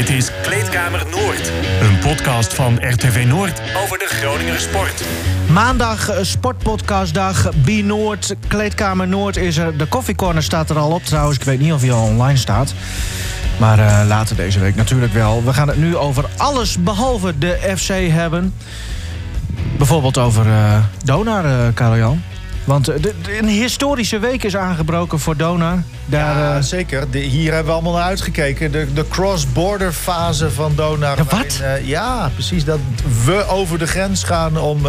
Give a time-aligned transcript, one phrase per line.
[0.00, 1.52] Dit is Kleedkamer Noord.
[1.80, 5.04] Een podcast van RTV Noord over de Groninger sport.
[5.52, 7.50] Maandag eh, sportpodcastdag.
[7.64, 9.76] B Noord, Kleedkamer Noord is er.
[9.76, 11.38] De koffiecorner staat er al op trouwens.
[11.38, 12.74] Ik weet niet of hij al online staat.
[13.58, 15.44] Maar eh, later deze week natuurlijk wel.
[15.44, 18.54] We gaan het nu over alles behalve de FC hebben.
[19.76, 22.22] Bijvoorbeeld over eh Donar, eh Karel-Jan.
[22.64, 25.82] Want eh, de- de- een historische week is aangebroken voor Donar.
[26.06, 27.10] Daar, ja, eh, zeker.
[27.10, 28.72] De- hier hebben we allemaal naar uitgekeken.
[28.72, 31.16] De, de cross-border fase van Donar.
[31.16, 31.30] Ja, wat?
[31.30, 32.64] waarin, eh, ja, precies.
[32.64, 32.78] Dat
[33.24, 34.82] we over de grens gaan om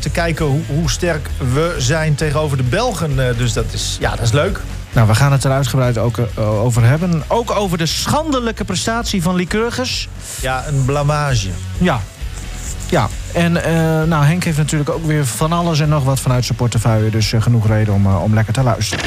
[0.00, 3.16] te kijken hoe, hoe sterk we zijn tegenover de Belgen.
[3.36, 4.60] Dus dat is, ja, dat is leuk.
[4.92, 7.22] Nou, we gaan het er uitgebreid ook over hebben.
[7.26, 10.08] Ook over de schandelijke prestatie van Lycurgus.
[10.40, 11.48] Ja, een blamage.
[11.78, 12.00] Ja.
[12.90, 16.44] Ja, en eh, nou, Henk heeft natuurlijk ook weer van alles en nog wat vanuit
[16.44, 17.10] zijn portefeuille.
[17.10, 19.04] Dus eh, genoeg reden om, eh, om lekker te luisteren.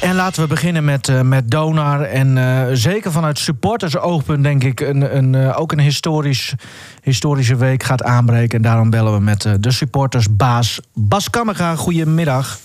[0.00, 2.02] En laten we beginnen met, met Donar.
[2.02, 2.38] En
[2.76, 6.54] zeker vanuit supportersoogpunt denk ik een, een, ook een historisch,
[7.02, 8.56] historische week gaat aanbreken.
[8.56, 11.74] En daarom bellen we met de supportersbaas Bas Kammerga.
[11.76, 12.58] Goedemiddag.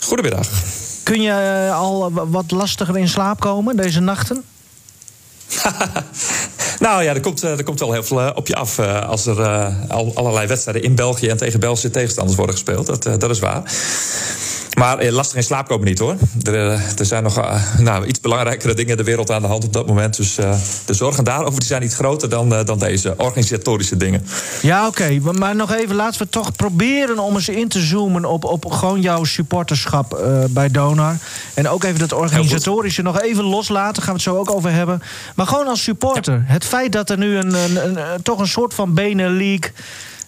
[0.00, 0.48] Goedemiddag.
[1.02, 4.42] Kun je al wa- wat lastiger in slaap komen deze nachten?
[6.82, 9.08] Nou ja, er komt, eh, er komt wel heel veel eh, op je af eh,
[9.08, 9.42] als er
[9.88, 12.86] al, allerlei wedstrijden in België en tegen Belgische tegenstanders worden gespeeld.
[12.86, 13.62] Dat, dat is waar.
[14.78, 16.16] Maar eh, lastig in slaap komen niet hoor.
[16.42, 19.48] Er, eh, er zijn nog eh, nou, iets belangrijkere dingen in de wereld aan de
[19.48, 20.16] hand op dat moment.
[20.16, 24.26] Dus eh, de zorgen daarover die zijn niet groter dan, eh, dan deze organisatorische dingen.
[24.62, 25.18] Ja, oké.
[25.22, 28.64] Maar- Maar nog even, laten we toch proberen om eens in te zoomen op, op
[28.72, 31.16] gewoon jouw supporterschap eh, bij Donar.
[31.54, 34.02] En ook even dat organisatorische nog even loslaten.
[34.02, 35.02] Gaan we het zo ook over hebben.
[35.34, 36.42] Maar gewoon als supporter.
[36.46, 39.72] Het feit dat er nu een, een, een, toch een soort van Benen League.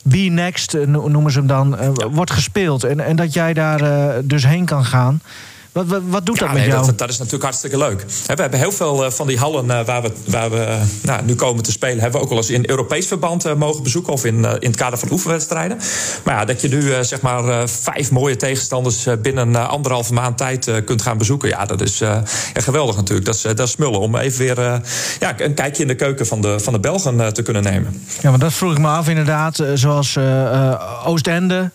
[0.07, 2.85] Be Next, eh, no- noemen ze hem dan, eh, wordt gespeeld.
[2.85, 5.21] En, en dat jij daar eh, dus heen kan gaan.
[5.75, 6.87] Wat, wat, wat doet dat Ja, met nee, jou?
[6.87, 8.01] dat, dat is natuurlijk hartstikke leuk.
[8.27, 11.25] We hebben heel veel eh, van die hallen eh, waar we, waar we eh, nou,
[11.25, 12.01] nu komen te spelen...
[12.01, 14.13] hebben we ook wel eens in Europees verband mogen bezoeken...
[14.13, 15.79] of in, in het kader van oefenwedstrijden.
[16.25, 19.07] Maar ja, dat je nu zeg maar vijf mooie tegenstanders...
[19.23, 21.49] binnen anderhalve maand tijd kunt gaan bezoeken...
[21.49, 22.23] ja, dat is ja,
[22.55, 23.27] geweldig natuurlijk.
[23.27, 24.81] Dat is, dat is smullen om even weer
[25.21, 28.03] ja, een kijkje in de keuken van de, van de Belgen te kunnen nemen.
[28.21, 29.63] Ja, maar dat vroeg ik me af inderdaad.
[29.75, 30.19] Zoals
[31.05, 31.71] Oostende.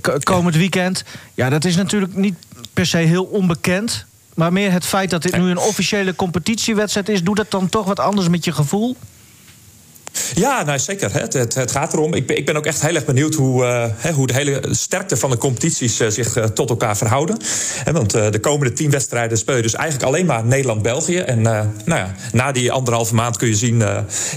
[0.00, 1.04] k- komend weekend.
[1.34, 2.34] Ja, dat is natuurlijk niet
[2.72, 4.06] per se heel onbekend.
[4.34, 7.22] Maar meer het feit dat dit nu een officiële competitiewedstrijd is...
[7.22, 8.96] doet dat dan toch wat anders met je gevoel?
[10.34, 11.12] Ja, nou zeker.
[11.12, 12.14] Het, het, het gaat erom.
[12.14, 15.16] Ik ben, ik ben ook echt heel erg benieuwd hoe, eh, hoe de hele sterkte
[15.16, 17.36] van de competities eh, zich eh, tot elkaar verhouden.
[17.92, 21.18] Want de komende tien wedstrijden speel je dus eigenlijk alleen maar Nederland-België.
[21.18, 23.82] En nou ja, na die anderhalve maand kun je zien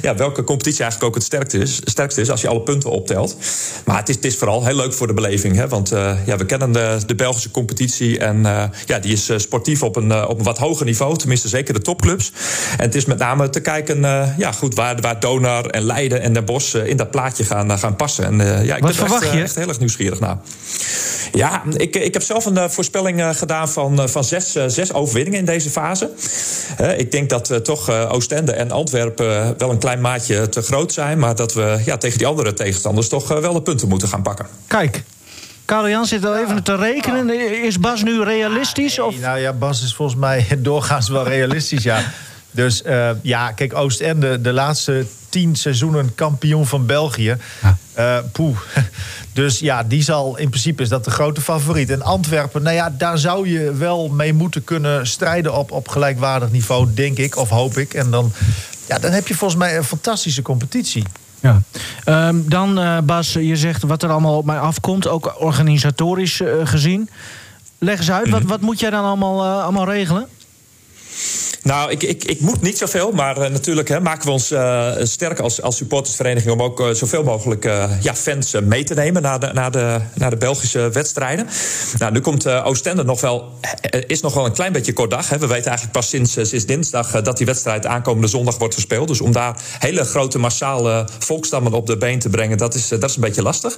[0.02, 3.38] ja, welke competitie eigenlijk ook het sterkste is, sterkste is als je alle punten optelt.
[3.86, 5.56] Maar het is, het is vooral heel leuk voor de beleving.
[5.56, 5.90] Hè, want
[6.26, 8.42] ja, we kennen de, de Belgische competitie en
[8.86, 11.18] ja, die is sportief op een, op een wat hoger niveau.
[11.18, 12.32] Tenminste, zeker de topclubs.
[12.78, 14.02] En het is met name te kijken
[14.38, 17.72] ja, goed, waar, waar Donar en Leiden en Den Bosch eh, in dat plaatje gaan,
[17.72, 18.26] eh, gaan passen.
[18.26, 19.42] En, eh, ja, ik Wat ben er echt, verwacht eh, je?
[19.42, 20.38] echt heel erg nieuwsgierig naar.
[21.34, 25.46] Ja, ik, ik heb zelf een voorspelling eh, gedaan van, van zes, zes overwinningen in
[25.46, 26.12] deze fase.
[26.76, 30.62] Hè, ik denk dat eh, toch eh, Oostende en Antwerpen wel een klein maatje te
[30.62, 31.20] groot zijn.
[31.20, 34.46] Maar dat we ja, tegen die andere tegenstanders toch wel de punten moeten gaan pakken.
[34.68, 35.04] Kijk,
[35.66, 37.30] Karel Jan zit al even te rekenen.
[37.64, 39.00] Is Bas nu realistisch?
[39.00, 39.20] Of?
[39.20, 42.04] Nou ja, Bas is volgens mij doorgaans wel realistisch, ja.
[42.54, 47.38] Dus eh, ja, kijk, Oostende, de laatste tien seizoenen kampioen van België.
[47.62, 47.78] Ja.
[47.94, 48.58] Eh, poeh.
[49.34, 51.90] Dus ja, die zal in principe is dat de grote favoriet.
[51.90, 56.52] En Antwerpen, nou ja, daar zou je wel mee moeten kunnen strijden op, op gelijkwaardig
[56.52, 57.94] niveau, denk ik, of hoop ik.
[57.94, 58.32] En dan,
[58.88, 61.04] ja, dan heb je volgens mij een fantastische competitie.
[61.40, 61.62] Ja.
[62.04, 65.08] Ehm, dan, eh, Bas, je zegt wat er allemaal op mij afkomt.
[65.08, 67.10] Ook organisatorisch gezien.
[67.78, 70.28] Leg eens uit, wat, wat moet jij dan allemaal, allemaal regelen?
[71.64, 74.92] Nou, ik, ik, ik moet niet zoveel, maar eh, natuurlijk hè, maken we ons eh,
[75.00, 77.64] sterk als, als supportersvereniging om ook eh, zoveel mogelijk
[78.02, 81.48] ja, fans mee te nemen naar de, naar, de, naar de Belgische wedstrijden.
[81.98, 83.52] Nou, nu komt Oostende nog wel,
[84.08, 85.30] is nog wel een klein beetje kort dag.
[85.30, 85.38] Hè.
[85.38, 89.08] We weten eigenlijk pas sinds, sinds dinsdag dat die wedstrijd aankomende zondag wordt gespeeld.
[89.08, 93.10] Dus om daar hele grote massale volkstammen op de been te brengen, dat is, dat
[93.10, 93.78] is een beetje lastig.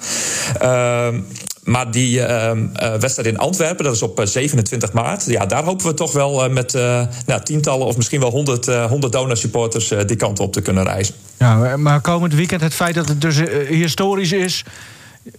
[1.66, 5.26] Maar die ehm, eh, wedstrijd in Antwerpen, dat is op eh, 27 maart.
[5.26, 8.68] Ja, daar hopen we toch wel eh, met eh, nou, tientallen of misschien wel 100,
[8.68, 11.16] eh 100 donor-supporters eh, die kant op te kunnen reizen.
[11.38, 14.64] Ja, maar komend weekend, het feit dat het dus eh, historisch is...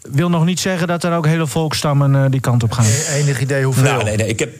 [0.02, 2.86] wil nog niet zeggen dat er ook hele volkstammen eh, die kant op gaan.
[3.12, 3.82] Enig idee hoeveel?
[3.82, 4.54] Nou, nee, nee, ik heb.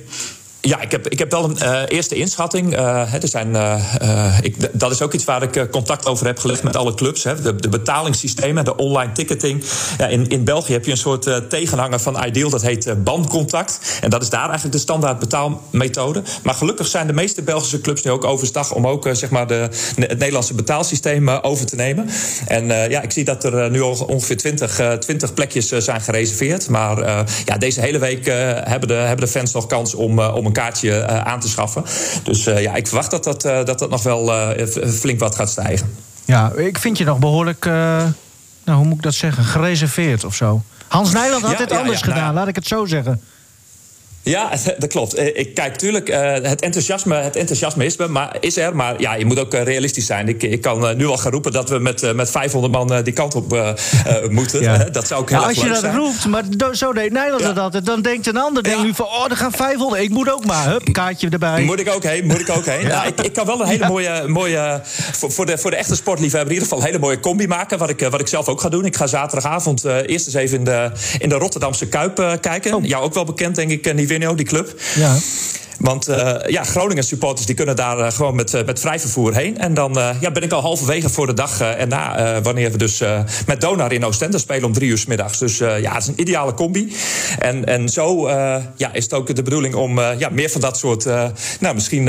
[0.67, 2.73] Ja, ik heb, ik heb wel een uh, eerste inschatting.
[2.73, 6.63] Uh, er zijn, uh, ik, dat is ook iets waar ik contact over heb gelegd
[6.63, 7.25] met alle clubs.
[7.25, 7.43] Hè.
[7.43, 9.65] De, de betalingssystemen, de online ticketing.
[9.99, 13.99] Ja, in, in België heb je een soort tegenhanger van Ideal, dat heet bandcontact.
[14.01, 16.23] En dat is daar eigenlijk de standaard betaalmethode.
[16.43, 19.69] Maar gelukkig zijn de meeste Belgische clubs nu ook overstag om ook zeg maar de,
[19.97, 22.09] het Nederlandse betaalsysteem over te nemen.
[22.47, 26.69] En ja, ik zie dat er nu al ongeveer 20, 20 plekjes zijn gereserveerd.
[26.69, 28.27] Maar ja, deze hele week
[28.65, 31.85] hebben, de, hebben de fans nog kans om, om een kaartje uh, aan te schaffen.
[32.23, 34.55] Dus uh, ja, ik verwacht dat dat, uh, dat, dat nog wel
[34.89, 35.95] flink wat gaat stijgen.
[36.25, 40.63] Ja, ik vind je nog behoorlijk, nou, hoe moet ik dat zeggen, gereserveerd of zo.
[40.89, 43.21] Hans Nijland had dit ja, anders ja, gedaan, nou, laat ik het zo zeggen.
[44.27, 45.15] Ja, dat klopt.
[45.15, 48.77] Eh, ik kijk, tuurlijk, eh, het enthousiasme, het enthousiasme is, er, maar, is er.
[48.77, 50.29] Maar ja, je moet ook eh, realistisch zijn.
[50.29, 53.35] Ik, ik kan nu al gaan roepen dat we met, met 500 man die kant
[53.35, 53.71] op uh,
[54.29, 54.61] moeten.
[54.61, 54.77] Ja.
[54.99, 57.47] dat zou ook heel ja, Als je dat roept, maar zo deed Nederland ja.
[57.47, 57.87] dat altijd.
[57.87, 60.03] Dan denkt een ander denk nu van, oh, er gaan 500.
[60.03, 60.69] Ik moet ook maar.
[60.69, 61.63] Hup, kaartje erbij.
[61.63, 62.87] Moet ik ook heen, moet ik ook heen.
[62.87, 64.81] Nou, ik, ik, kan wel een hele mooie, mooie
[65.13, 67.79] voor, voor, de, voor de echte sportliefhebber in ieder geval een hele mooie combi maken.
[67.79, 68.85] Wat ik, wat ik zelf ook ga doen.
[68.85, 72.75] Ik ga zaterdagavond eerst eens even in de, in de Rotterdamse Kuip kijken.
[72.75, 72.85] Oh.
[72.85, 74.75] Jou ook wel bekend, denk ik, Nivino, die club.
[74.97, 75.19] Ja.
[75.79, 79.35] Want uh, ja, Groningen supporters die kunnen daar uh, gewoon met, uh, met vrij vervoer
[79.35, 79.59] heen.
[79.59, 82.41] En dan ja, ben ik al halverwege voor de dag erna.
[82.43, 83.03] wanneer we dus
[83.47, 85.39] met Donar in Oostende spelen om drie uur s middags.
[85.39, 86.95] Dus ja, het is een ideale combi.
[87.39, 88.31] En, en zo
[88.77, 91.05] ja, is het ook de bedoeling om ja, meer van dat soort
[91.61, 92.09] nou, misschien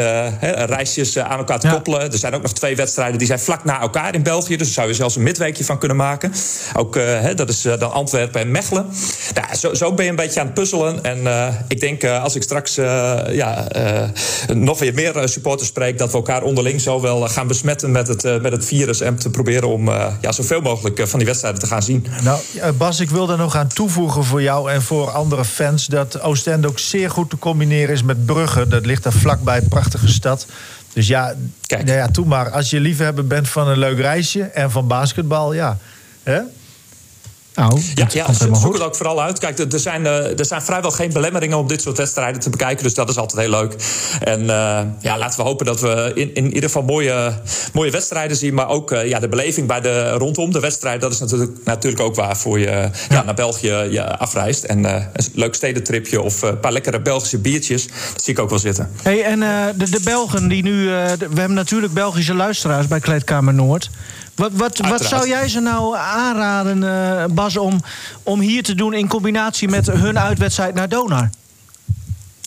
[0.65, 1.73] reisjes aan elkaar te ja.
[1.73, 2.11] koppelen.
[2.11, 4.57] Er zijn ook nog twee wedstrijden die zijn vlak na elkaar in België.
[4.57, 6.33] Dus daar zou je zelfs een midweekje van kunnen maken.
[6.75, 6.99] Ook
[7.35, 8.85] dat is dan Antwerpen en Mechelen.
[9.33, 11.03] Nou, zo, zo ben je een beetje aan het puzzelen.
[11.03, 11.27] En
[11.67, 12.75] ik denk als ik straks
[13.31, 17.29] ja, uh, nog weer meer eh, supporters spreek, dat we elkaar onderling zo wel eh,
[17.29, 19.01] gaan besmetten met het, met het virus.
[19.01, 19.89] En te proberen om
[20.21, 22.05] ja, zoveel mogelijk van die wedstrijden te gaan zien.
[22.23, 22.39] Nou,
[22.77, 25.85] Bas, ik wil daar nog aan toevoegen voor jou en voor andere fans.
[25.85, 28.67] Dat Oostende ook zeer goed te combineren is met Brugge.
[28.67, 30.45] Dat ligt daar vlakbij, prachtige stad.
[30.93, 31.35] Dus ja,
[31.67, 31.85] Kijk.
[31.85, 32.49] Nou ja, toe maar.
[32.51, 35.77] Als je liefhebber bent van een leuk reisje en van basketbal, ja.
[36.23, 36.39] Hè?
[37.57, 39.39] Nou, ja, ja zoek het ook vooral uit.
[39.39, 42.83] Kijk, er zijn, eh, er zijn vrijwel geen belemmeringen om dit soort wedstrijden te bekijken.
[42.83, 43.75] Dus dat is altijd heel leuk.
[44.19, 47.33] En uh, ja, laten we hopen dat we in, in ieder geval mooie,
[47.73, 48.53] mooie wedstrijden zien.
[48.53, 51.01] Maar ook uh, ja, de beleving bij de, rondom de wedstrijd.
[51.01, 52.91] Dat is natuurlijk, natuurlijk ook waarvoor je ja.
[53.09, 54.63] ja naar België je afreist.
[54.63, 57.87] En een leuk stedentripje of een paar lekkere Belgische biertjes.
[57.87, 58.91] Dat zie ik ook wel zitten.
[59.01, 59.39] Hey, en
[59.77, 60.85] de, de Belgen die nu...
[60.85, 63.89] we hebben natuurlijk Belgische luisteraars bij Kleedkamer Noord.
[64.37, 67.81] Wat, wat, wat zou jij ze nou aanraden, uh, Bas, om,
[68.23, 71.29] om hier te doen in combinatie met hun uitwedstrijd naar Donar?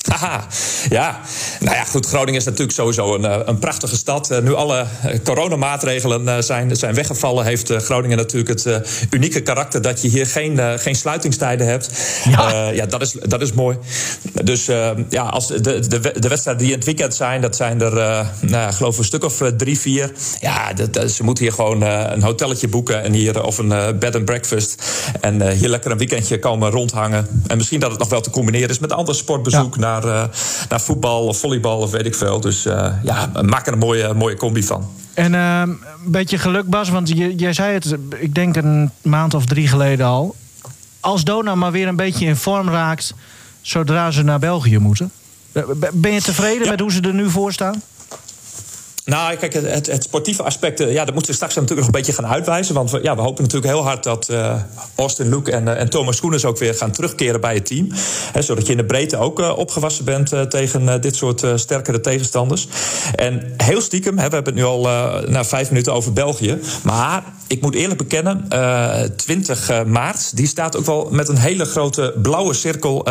[0.09, 0.47] Haha,
[0.89, 1.21] ja.
[1.61, 4.31] Nou ja, goed, Groningen is natuurlijk sowieso een, eh, een prachtige stad.
[4.31, 4.87] Eh, nu alle
[5.25, 7.45] coronamaatregelen zijn, zijn weggevallen...
[7.45, 9.83] heeft Groningen natuurlijk het unieke karakter...
[9.83, 11.91] dat je hier geen, geen sluitingstijden hebt.
[12.25, 13.79] Ja, ja dat, is, dat is mooi.
[14.45, 14.65] Dus
[15.09, 17.41] ja, als de, de, de wedstrijden die in het weekend zijn...
[17.41, 20.13] dat zijn er, nou, geloof ik, een stuk of drie, vier.
[20.41, 23.03] Ja, dat, ze moeten hier gewoon een hotelletje boeken...
[23.03, 24.83] En hier, of een bed and breakfast.
[25.21, 27.27] En hier lekker een weekendje komen rondhangen.
[27.47, 29.77] En misschien dat het nog wel te combineren is met ander sportbezoek...
[29.81, 30.25] Ja naar, uh,
[30.69, 32.41] naar voetbal of volleybal of weet ik veel.
[32.41, 34.89] Dus uh, ja, maak er een mooie, mooie combi van.
[35.15, 35.63] En uh,
[36.05, 39.69] een beetje geluk, Bas, want je, jij zei het, ik denk een maand of drie
[39.69, 40.35] geleden al.
[41.01, 43.15] Als Dona maar weer een beetje in vorm raakt
[43.61, 45.11] zodra ze naar België moeten.
[45.93, 46.71] Ben je tevreden ja.
[46.71, 47.83] met hoe ze er nu voor staan?
[49.11, 52.23] Nou, kijk, het, het, sportieve aspect, ja, dat moeten we straks natuurlijk nog een beetje
[52.23, 52.75] gaan uitwijzen.
[52.75, 54.55] Want we, ja, we hopen natuurlijk heel hard dat uh,
[54.95, 57.89] Austin Luke en, uh, en Thomas Schoeners ook weer gaan terugkeren bij het team.
[58.33, 62.69] Hè, zodat je in de breedte ook uh, opgewassen bent tegen dit soort sterkere tegenstanders.
[63.15, 64.83] En heel stiekem, hè, we hebben het nu al
[65.27, 66.59] na vijf minuten over België.
[66.83, 68.49] Maar ik moet eerlijk bekennen,
[69.17, 73.07] 20 maart, die staat ook wel met een hele grote blauwe cirkel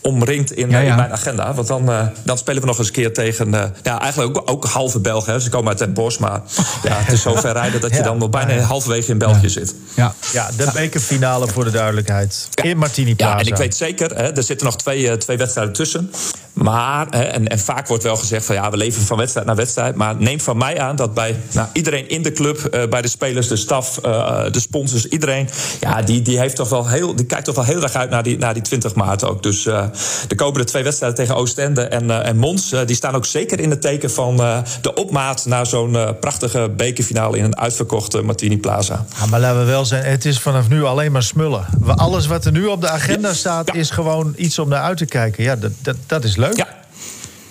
[0.00, 0.90] omringd in, ja, ja.
[0.90, 1.54] in, mijn agenda.
[1.54, 1.90] Want dan,
[2.24, 3.50] dan spelen we nog eens een keer tegen,
[3.82, 5.32] ja, eigenlijk ook, ook halve Belgen.
[5.32, 5.40] Hè.
[5.40, 6.40] Ze komen uit Den Bosch, maar
[6.88, 9.74] ja, het is zo ver rijden dat je dan nog bijna halverwege in België zit.
[9.94, 12.48] Ja, ja de bekerfinale voor de duidelijkheid.
[12.62, 13.32] In Martini Plaza.
[13.32, 16.10] Ja, en ik weet zeker, hè, er zitten nog twee, eh, twee wedstrijden tussen.
[16.56, 19.56] Maar, hè, en, en vaak wordt wel gezegd van ja, we leven van wedstrijd naar
[19.56, 19.94] wedstrijd.
[19.94, 23.08] Maar neem van mij aan dat bij nou, iedereen in de club, uh, bij de
[23.08, 25.48] spelers, de staf, uh, de sponsors, iedereen,
[25.80, 28.22] ja, die, die, heeft toch wel heel, die kijkt toch wel heel erg uit naar
[28.22, 29.42] die, naar die 20 maart ook.
[29.42, 29.84] Dus uh,
[30.28, 33.80] de komende twee wedstrijden tegen Oostende en, en Mons, die staan ook zeker in het
[33.80, 34.36] teken van
[34.80, 39.04] de opmaat naar zo'n uh, prachtige bekerfinale in een uitverkochte Martini Plaza.
[39.18, 41.66] Ja, maar laten we wel zijn, het is vanaf nu alleen maar smullen.
[41.86, 45.06] Alles wat er nu op de agenda staat, is gewoon iets om naar uit te
[45.06, 45.44] kijken.
[45.44, 46.56] Ja, dat, dat, dat is leuk.
[46.56, 46.66] Ja.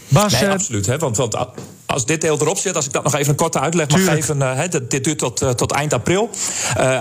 [0.08, 0.86] Bas, Nee, eh, absoluut.
[0.86, 0.98] Hè?
[0.98, 1.38] Want, want
[1.86, 4.20] als dit deel erop zit, als ik dat nog even een korte uitleg mag Tuurlijk.
[4.20, 4.42] geven.
[4.42, 6.30] eh, hè, dit, duurt tot, eh, tot eind april.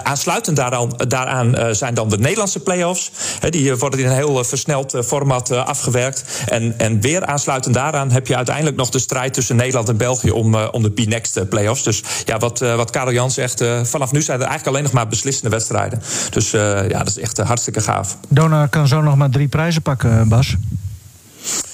[0.03, 3.11] Aansluitend daaraan, daaraan zijn dan de Nederlandse play-offs.
[3.41, 6.25] Hè, die worden in een heel versneld format afgewerkt.
[6.47, 10.31] En, en weer aansluitend daaraan heb je uiteindelijk nog de strijd tussen Nederland en België
[10.31, 11.83] om, om de B-Next play-offs.
[11.83, 15.09] Dus ja, wat, wat Karel Jan zegt, vanaf nu zijn er eigenlijk alleen nog maar
[15.09, 16.03] beslissende wedstrijden.
[16.31, 18.17] Dus ja, dat is echt hartstikke gaaf.
[18.29, 20.57] Donar kan zo nog maar drie prijzen pakken, Bas.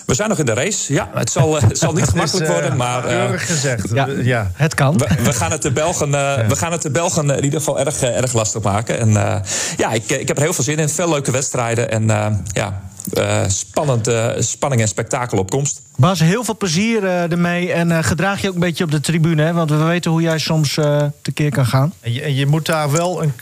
[0.07, 0.93] We zijn nog in de race.
[0.93, 3.05] Ja, het zal, eh, het zal niet gemakkelijk is, eh, worden, maar...
[3.05, 3.89] eh, keurig gezegd.
[3.93, 4.07] Ja.
[4.23, 4.51] ja.
[4.55, 4.99] Het kan.
[4.99, 7.79] We, we gaan het de Belgen, eh, we gaan het de Belgen in ieder geval
[7.81, 8.99] erg, erg lastig maken.
[8.99, 9.37] En eh,
[9.77, 10.89] ja, ik, ik heb er heel veel zin in.
[10.89, 11.91] Veel leuke wedstrijden.
[11.91, 12.81] En eh, ja,
[13.13, 15.81] eh, spannend, eh, spanning en spektakel op komst.
[15.97, 17.73] Bas, heel veel plezier eh, ermee.
[17.73, 19.53] En eh, gedraag je ook een beetje op de tribune, hè?
[19.53, 21.93] Want we weten hoe jij soms eh tekeer kan gaan.
[22.01, 23.33] En je, moet daar wel een,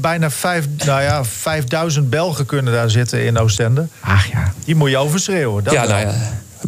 [0.00, 3.86] bijna vijf, nou ja, 5000 Belgen kunnen daar zitten in Oostende.
[4.00, 4.52] Ach ja.
[4.64, 5.64] Die moet je overschreeuwen.
[5.64, 6.14] Dat ja, nou ja.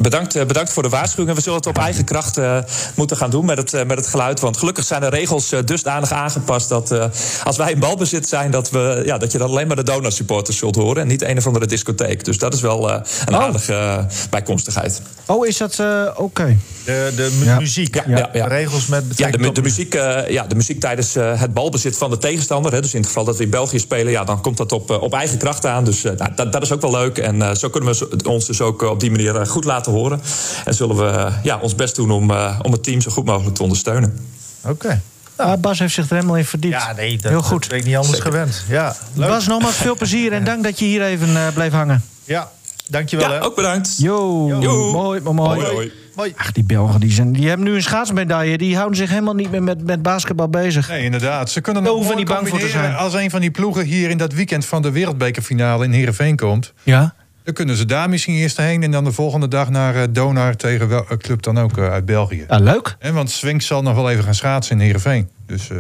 [0.01, 1.29] Bedankt, eh, bedankt voor de waarschuwing.
[1.29, 2.59] En we zullen het op eigen kracht eh,
[2.95, 4.41] moeten gaan doen met het, eh, met het geluid.
[4.41, 7.05] Want gelukkig zijn de regels eh, dusdanig aangepast dat eh,
[7.45, 10.57] als wij in balbezit zijn, dat, we, ja, dat je dan alleen maar de donor-supporters
[10.59, 12.25] zult horen en niet een of andere discotheek.
[12.25, 13.41] Dus dat is wel eh, een Oh.
[13.43, 15.03] aardige bijkomstigheid.
[15.27, 16.57] Oh, is dat eh, oké?
[16.85, 17.59] De, de mu- Ja.
[17.59, 17.95] muziek.
[17.95, 18.49] Ja, ja, ja.
[18.49, 21.41] De regels met Ja, betrekking de, tot de, muziek, eh, ja, de muziek tijdens eh,
[21.41, 22.73] het balbezit van de tegenstander.
[22.73, 24.91] Hè, dus in het geval dat we in België spelen, ja, dan komt dat op,
[24.91, 25.85] op eigen kracht aan.
[25.85, 27.19] Dus eh, nou, dat, dat is ook wel leuk.
[27.19, 30.21] En eh, zo kunnen we ons dus ook op die manier goed laten horen.
[30.65, 33.25] En zullen we eh, ja, ons best doen om, eh, om het team zo goed
[33.25, 34.19] mogelijk te ondersteunen.
[34.65, 35.01] Oké.
[35.37, 36.75] Ah, Bas heeft zich er helemaal in verdiept.
[36.75, 37.61] Ja, nee, dat, Heel goed.
[37.61, 38.33] dat ben ik niet anders Zeker.
[38.33, 38.65] gewend.
[38.69, 39.29] Ja, leuk.
[39.29, 42.05] Bas, nogmaals veel plezier en dank dat je hier even eh, bleef hangen.
[42.25, 42.51] Ja,
[42.89, 43.29] dankjewel.
[43.29, 43.45] Ja, hè.
[43.45, 43.95] ook bedankt.
[43.99, 44.93] Yo, Yo.
[44.93, 45.61] mooi, mooi, mooi.
[45.61, 45.93] Hoi, hoi.
[46.15, 46.33] Hoi.
[46.37, 48.59] Ach, die Belgen die, zijn, die hebben nu een schaatsmedaille.
[48.59, 50.89] Die houden zich helemaal niet meer met, met basketbal bezig.
[50.89, 51.51] Nee, inderdaad.
[51.51, 52.95] Ze kunnen nog niet bang voor te zijn.
[52.95, 56.73] Als een van die ploegen hier in dat weekend van de wereldbekerfinale in Heerenveen komt...
[56.83, 57.15] Ja?
[57.47, 58.83] Dan kunnen ze daar misschien eerst heen...
[58.83, 61.91] en dan de volgende dag naar eh, Donar tegen wel, een club dan ook eh,
[61.91, 62.45] uit België.
[62.49, 62.97] ja, leuk.
[62.99, 65.29] En want Swink zal nog wel even gaan schaatsen in Heerenveen.
[65.47, 65.77] Dus eh,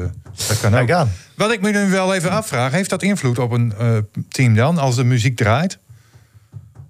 [0.48, 1.06] dat kan ook.
[1.36, 2.72] Wat ik me nu wel even afvraag...
[2.72, 3.88] heeft dat invloed op een eh,
[4.28, 5.78] team dan, als de muziek draait?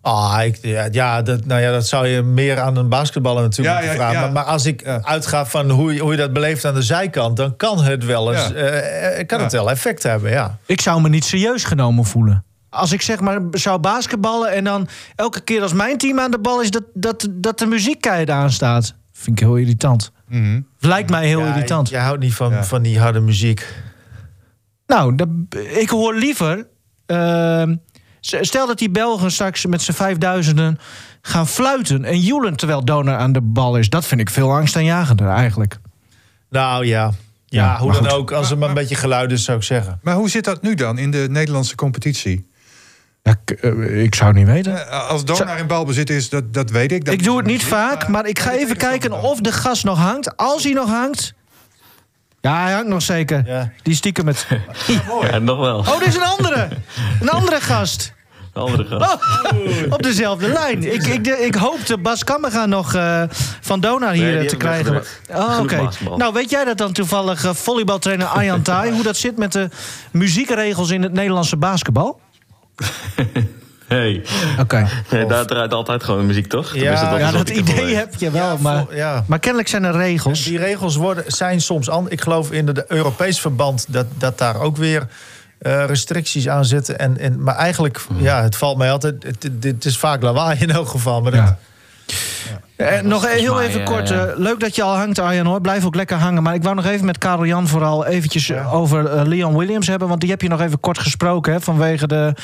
[0.01, 3.77] Ah, ik, ja, ja, dat, nou ja, dat zou je meer aan een basketballer natuurlijk
[3.79, 4.15] Ja, moeten ja, vragen.
[4.15, 4.21] ja.
[4.33, 6.83] Maar, maar als ik eh, uitga van hoe, je- hoe je dat beleeft aan de
[6.83, 7.37] zijkant...
[7.37, 8.53] dan kan het wel eens, Ja.
[8.55, 10.59] eh, eh, kan het wel effect hebben, ja.
[10.67, 12.45] Ik zou me niet serieus genomen voelen.
[12.77, 16.39] Als ik zeg maar zou basketballen en dan elke keer als mijn team aan de
[16.39, 16.71] bal is...
[16.71, 18.95] dat, dat, dat de muziek keihard aanstaat.
[19.13, 20.13] Vind ik heel irritant.
[20.29, 20.61] Mhm.
[20.79, 21.89] Lijkt mij heel Ja, irritant.
[21.89, 22.65] Jij houdt niet van, Ja.
[22.65, 23.75] van die harde muziek.
[24.87, 25.29] Nou, dat-
[25.75, 26.67] ik hoor liever...
[27.07, 27.77] ehm,
[28.21, 30.79] stel dat die Belgen straks met z'n vijfduizenden
[31.23, 32.57] gaan fluiten en joelen...
[32.57, 33.89] terwijl Donor aan de bal is.
[33.89, 35.79] Dat vind ik veel angstaanjagender eigenlijk.
[36.51, 37.11] Nou ja,
[37.47, 38.13] ja, Ja, hoe dan goed.
[38.13, 38.31] ook.
[38.33, 39.99] Als er maar een beetje geluid is, zou ik zeggen.
[40.03, 42.51] Maar hoe zit dat nu dan in de Nederlandse competitie?
[43.27, 44.89] Ja, ik, eh, ik zou het niet weten.
[44.91, 47.05] Eh, Als Donar in balbezit is, dat, dat weet ik.
[47.05, 49.99] Dat Ik doe het niet vaak, maar ik ga even kijken of de gas nog
[49.99, 50.37] hangt.
[50.37, 51.35] Als hij nog hangt...
[52.41, 53.43] Ja, hij hangt nog zeker.
[53.47, 53.73] Ja.
[53.83, 54.47] Die stiekem met...
[55.31, 55.79] Ja, nog wel.
[55.79, 56.69] Oh, dit is een andere.
[57.21, 58.13] Een andere gast.
[58.53, 59.15] Een andere gast.
[59.53, 60.93] Oh, op dezelfde lijn.
[60.93, 63.23] Ik, ik, ik hoopte Bas Kammerga nog eh,
[63.61, 65.03] van Donar hier Nee, eh, te krijgen.
[65.31, 65.89] Oh, oké.
[66.17, 68.93] Nou, weet jij dat dan toevallig eh, volleybaltrainer Arjan Thai...
[68.93, 69.69] hoe dat zit met de
[70.11, 72.21] muziekregels in het Nederlandse basketbal?
[73.87, 74.25] Hey.
[74.61, 74.89] Oké.
[75.11, 76.75] Nee, daar draait altijd gewoon muziek, toch?
[76.75, 79.25] Ja, dat ervan idee heb je wel, Ja, maar, ja.
[79.27, 80.45] maar kennelijk zijn er regels.
[80.45, 82.15] Die regels worden, zijn soms anders.
[82.15, 85.07] Ik geloof in het Europees verband dat, dat daar ook weer
[85.59, 86.99] eh, restricties aan zitten.
[86.99, 89.23] En, en, maar eigenlijk, ja, het valt mij altijd...
[89.23, 91.23] Het, het, het is vaak lawaai in elk geval.
[91.23, 91.59] Maar dat, Ja.
[92.77, 94.11] Eh, nog heel mij, even eh, kort.
[94.11, 95.61] eh, leuk dat je al hangt, Arjan hoor.
[95.61, 96.43] Blijf ook lekker hangen.
[96.43, 99.87] Maar ik wou nog even met Karel Jan vooral eventjes eh, over eh, Leon Williams
[99.87, 100.09] hebben.
[100.09, 101.53] Want die heb je nog even kort gesproken.
[101.53, 102.35] Hè, vanwege de,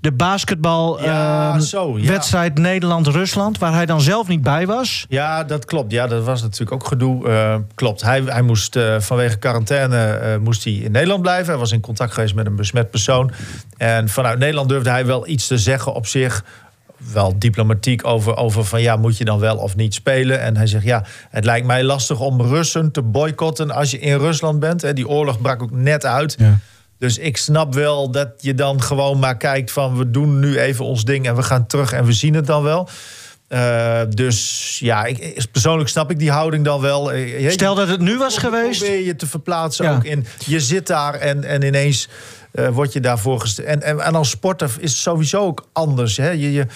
[0.00, 2.48] de basketbal Ja, ehm, ja.
[2.54, 3.58] Nederland-Rusland.
[3.58, 5.06] Waar hij dan zelf niet bij was.
[5.08, 5.92] Ja, dat klopt.
[5.92, 7.28] Ja, dat was natuurlijk ook gedoe.
[7.28, 8.02] Eh, klopt.
[8.02, 11.46] Hij, hij moest eh, vanwege quarantaine eh, moest hij in Nederland blijven.
[11.46, 13.32] Hij was in contact geweest met een besmet persoon.
[13.76, 16.44] En vanuit Nederland durfde hij wel iets te zeggen op zich.
[17.12, 20.40] Wel diplomatiek over, over van ja, moet je dan wel of niet spelen?
[20.40, 24.18] En hij zegt ja, het lijkt mij lastig om Russen te boycotten als je in
[24.18, 24.82] Rusland bent.
[24.82, 24.92] Hè.
[24.92, 26.34] Die oorlog brak ook net uit.
[26.38, 26.58] Ja.
[26.98, 29.96] Dus ik snap wel dat je dan gewoon maar kijkt van...
[29.96, 32.62] we doen nu even ons ding en we gaan terug en we zien het dan
[32.62, 32.88] wel.
[33.48, 37.12] Eh, dus ja, ik, persoonlijk snap ik die houding dan wel.
[37.12, 38.80] Eh, Stel dat het nu was geweest.
[38.80, 39.94] Probeer je te verplaatsen Ja.
[39.94, 40.26] ook in...
[40.46, 42.08] je zit daar en, en ineens
[42.52, 43.66] eh, word je daarvoor gesteld.
[43.66, 46.16] En, en, en als sporter is het sowieso ook anders.
[46.16, 46.30] Hè?
[46.30, 46.66] Je, je,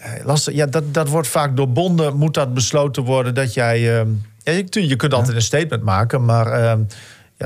[0.00, 3.34] eh, lastig, ja, dat, dat wordt vaak door bonden, moet dat besloten worden...
[3.34, 4.00] dat jij...
[4.00, 4.06] eh,
[4.42, 6.60] ja, je, je kunt altijd een statement maken, maar...
[6.62, 6.78] ja,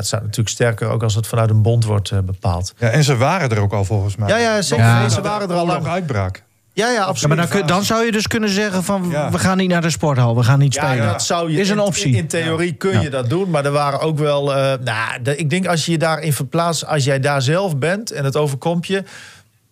[0.00, 2.74] het staat natuurlijk sterker ook als het vanuit een bond wordt bepaald.
[2.78, 4.28] Ja, en ze waren er ook al volgens mij.
[4.28, 4.84] Ja, ja, zeker.
[4.84, 5.00] Ja.
[5.00, 5.86] Nee, ze waren er al lang.
[5.86, 6.42] uitbraak.
[6.76, 7.36] Ja, ja, Ja, absoluut.
[7.36, 9.30] maar dan, kun- dan zou je dus kunnen zeggen van Ja.
[9.30, 11.06] we gaan niet naar de sporthal, we gaan niet Ja, spelen.
[11.06, 12.08] dat zou je is een in- optie.
[12.12, 14.54] In, in theorie kun je dat doen, maar er waren ook wel.
[14.54, 18.10] eh, nou, de- ik denk als je je daarin verplaatst, als jij daar zelf bent
[18.10, 19.02] en het overkomt je.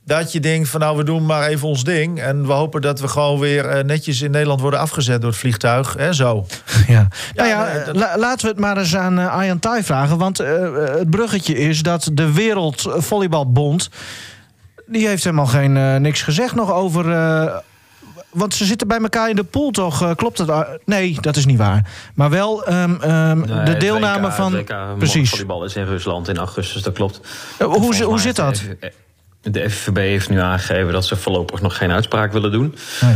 [0.07, 2.21] Dat je denkt van nou, we doen maar even ons ding.
[2.21, 5.39] En we hopen dat we gewoon weer eh, netjes in Nederland worden afgezet door het
[5.39, 5.95] vliegtuig.
[5.99, 6.47] Hè, zo.
[6.87, 7.09] Ja.
[7.35, 10.19] Nou ja, nee, dat- la- laten we het maar eens aan uh, Arjan Thai vragen.
[10.19, 13.89] Want eh, het bruggetje is dat de Wereldvolleybalbond...
[14.87, 17.13] die heeft helemaal geen, eh, niks gezegd nog over...
[17.13, 17.57] eh,
[18.31, 20.03] want ze zitten bij elkaar in de pool, toch?
[20.03, 20.49] Eh, klopt dat?
[20.51, 21.91] Ah, Nee, dat is niet waar.
[22.15, 24.53] Maar wel ehm, ehm, Nee, de deelname WK, van...
[24.53, 25.31] WK Precies.
[25.31, 27.21] volleybal is in Rusland in augustus, dat klopt.
[27.59, 28.63] Hoe, hoe zit dat?
[29.41, 32.75] De, FVB heeft nu aangegeven dat ze voorlopig nog geen uitspraak willen doen.
[33.01, 33.15] Nee.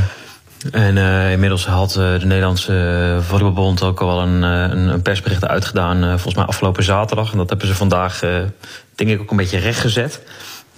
[0.71, 0.97] En
[1.31, 6.83] inmiddels had de Nederlandse volleybalbond ook al een, een, een persbericht uitgedaan, volgens mij afgelopen
[6.83, 7.33] zaterdag.
[7.33, 8.21] En dat hebben ze vandaag,
[8.95, 10.21] denk ik, ook een beetje rechtgezet.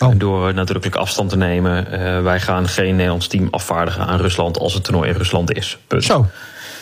[0.00, 0.12] Oh.
[0.16, 1.92] Door nadrukkelijk afstand te nemen.
[1.92, 5.78] Eh, wij gaan geen Nederlands team afvaardigen aan Rusland als het toernooi in Rusland is.
[5.86, 6.04] Punt.
[6.04, 6.26] Zo.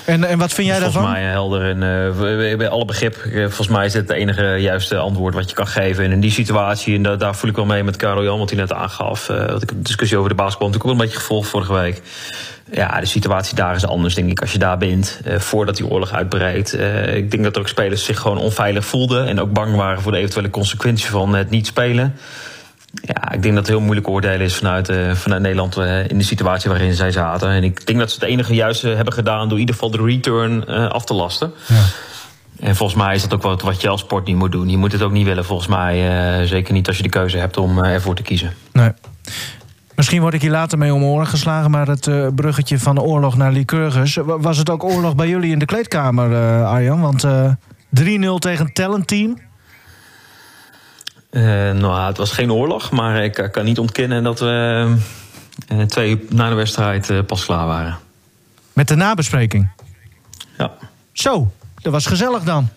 [0.05, 1.13] En, en wat vind jij Volgens daarvan?
[1.23, 3.17] mij helder en eh, we- we- bij alle begrip.
[3.17, 6.05] eh, Volgens mij is dit het enige juiste antwoord wat je kan geven.
[6.05, 8.51] En in die situatie, en da- daar voel ik wel mee met Karel Jan, wat
[8.51, 9.29] hij net aangaf.
[9.29, 11.73] eh wat ik de discussie over de basketbal natuurlijk ook wel een beetje gevolgd vorige
[11.73, 12.03] week.
[12.73, 15.21] Ja, de situatie daar is anders, denk ik, als je daar bent.
[15.25, 16.73] eh, voordat die oorlog uitbreekt.
[16.75, 19.27] Eh, ik denk dat er ook spelers zich gewoon onveilig voelden.
[19.27, 22.15] En ook bang waren voor de eventuele consequenties van het niet spelen.
[22.95, 26.18] Ja, ik denk dat het heel moeilijk oordelen is vanuit, eh, vanuit Nederland eh, in
[26.18, 27.49] de situatie waarin zij zaten.
[27.50, 30.02] En ik denk dat ze het enige juiste hebben gedaan door in ieder geval de
[30.02, 31.52] return eh, af te lasten.
[31.66, 31.83] Ja.
[32.61, 34.68] En volgens mij is dat ook wat, wat je als sport niet moet doen.
[34.68, 36.47] Je moet het ook niet willen, volgens mij.
[36.47, 38.52] zeker niet als je de keuze hebt om ervoor te kiezen.
[38.73, 38.90] Nee.
[39.95, 41.71] Misschien word ik hier later mee om oren geslagen...
[41.71, 44.14] maar het bruggetje van oorlog naar Lycurgus...
[44.14, 47.00] wa- was het ook oorlog bij jullie in de kleedkamer, Arjan?
[47.00, 47.52] Want eh
[48.00, 48.04] 3-0
[48.38, 49.38] tegen Talent Team.
[51.31, 51.43] Eh,
[51.73, 54.97] nou, het was geen oorlog, maar ik eh, kan niet ontkennen dat we
[55.69, 57.99] eh, twee uur na de wedstrijd pas klaar waren.
[58.73, 59.69] Met de nabespreking.
[60.59, 60.73] Ja.
[61.13, 62.69] Zo, dat was gezellig dan.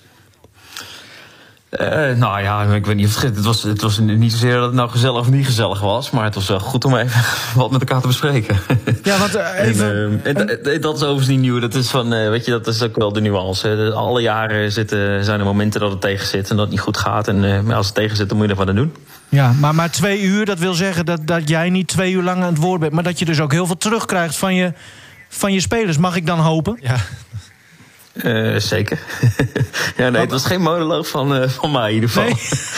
[1.71, 1.87] Eh,
[2.17, 3.63] nou ja, ik weet niet of het, het was.
[3.63, 6.47] Het was niet zozeer dat het nou gezellig of niet gezellig was, maar het was
[6.47, 7.21] wel goed om even
[7.59, 8.57] wat met elkaar te bespreken.
[9.03, 9.85] Ja, want eh, even...
[10.23, 11.59] En, eh, en d- d- dat is overigens niet nieuw.
[11.59, 13.91] Dat is van, eh, weet je, dat is ook wel de nuance.
[13.95, 16.97] Alle jaren zitten, zijn er momenten dat het tegen zit en dat het niet goed
[16.97, 17.27] gaat.
[17.27, 18.93] En eh, maar als het tegen zit, dan moet je er wat aan doen.
[19.29, 22.41] Ja, maar, maar twee uur, dat wil zeggen dat, dat jij niet twee uur lang
[22.43, 22.93] aan het woord bent...
[22.93, 24.73] maar dat je dus ook heel veel terugkrijgt van je,
[25.29, 25.97] van je spelers.
[25.97, 26.77] Mag ik dan hopen?
[26.81, 26.95] Ja.
[28.13, 28.99] Eh, zeker.
[29.97, 32.23] ja, nee, het was geen monoloog van, eh, van mij in ieder geval.
[32.23, 32.35] Nee,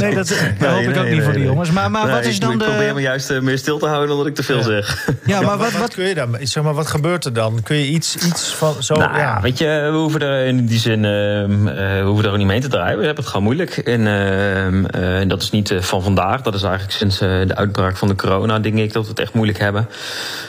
[0.00, 1.70] nee dat, dat Nee, hoop ik nee, ook niet nee, voor die jongens.
[1.70, 3.00] Maar, maar Nee, wat is ik- dan ik probeer me de...
[3.00, 5.08] juist eh, meer stil te houden dan dat ik te veel zeg.
[5.24, 6.36] Ja, maar wat, wat, wat, kun je dan?
[6.42, 7.62] Zeg maar, wat gebeurt er dan?
[7.62, 8.94] Kun je iets, iets van zo.
[8.94, 12.30] Nou ja, weet je, we hoeven er in die zin ehm, eh, we hoeven er
[12.30, 12.98] ook niet mee te draaien.
[12.98, 13.76] We hebben het gewoon moeilijk.
[13.76, 16.42] En, ehm, eh, en dat is niet eh, van vandaag.
[16.42, 19.18] Dat is eigenlijk sinds eh, de uitbraak van de corona, denk ik, dat we het
[19.20, 19.88] echt moeilijk hebben.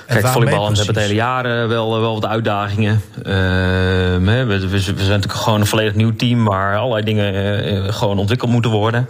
[0.07, 3.01] Kijk, volleyballers hebben het hele jaar wel, wel wat uitdagingen.
[3.23, 7.33] Ehm, hè, we, we, we zijn natuurlijk gewoon een volledig nieuw team waar allerlei dingen
[7.33, 9.09] eh, eh, ontwikkeld moeten worden.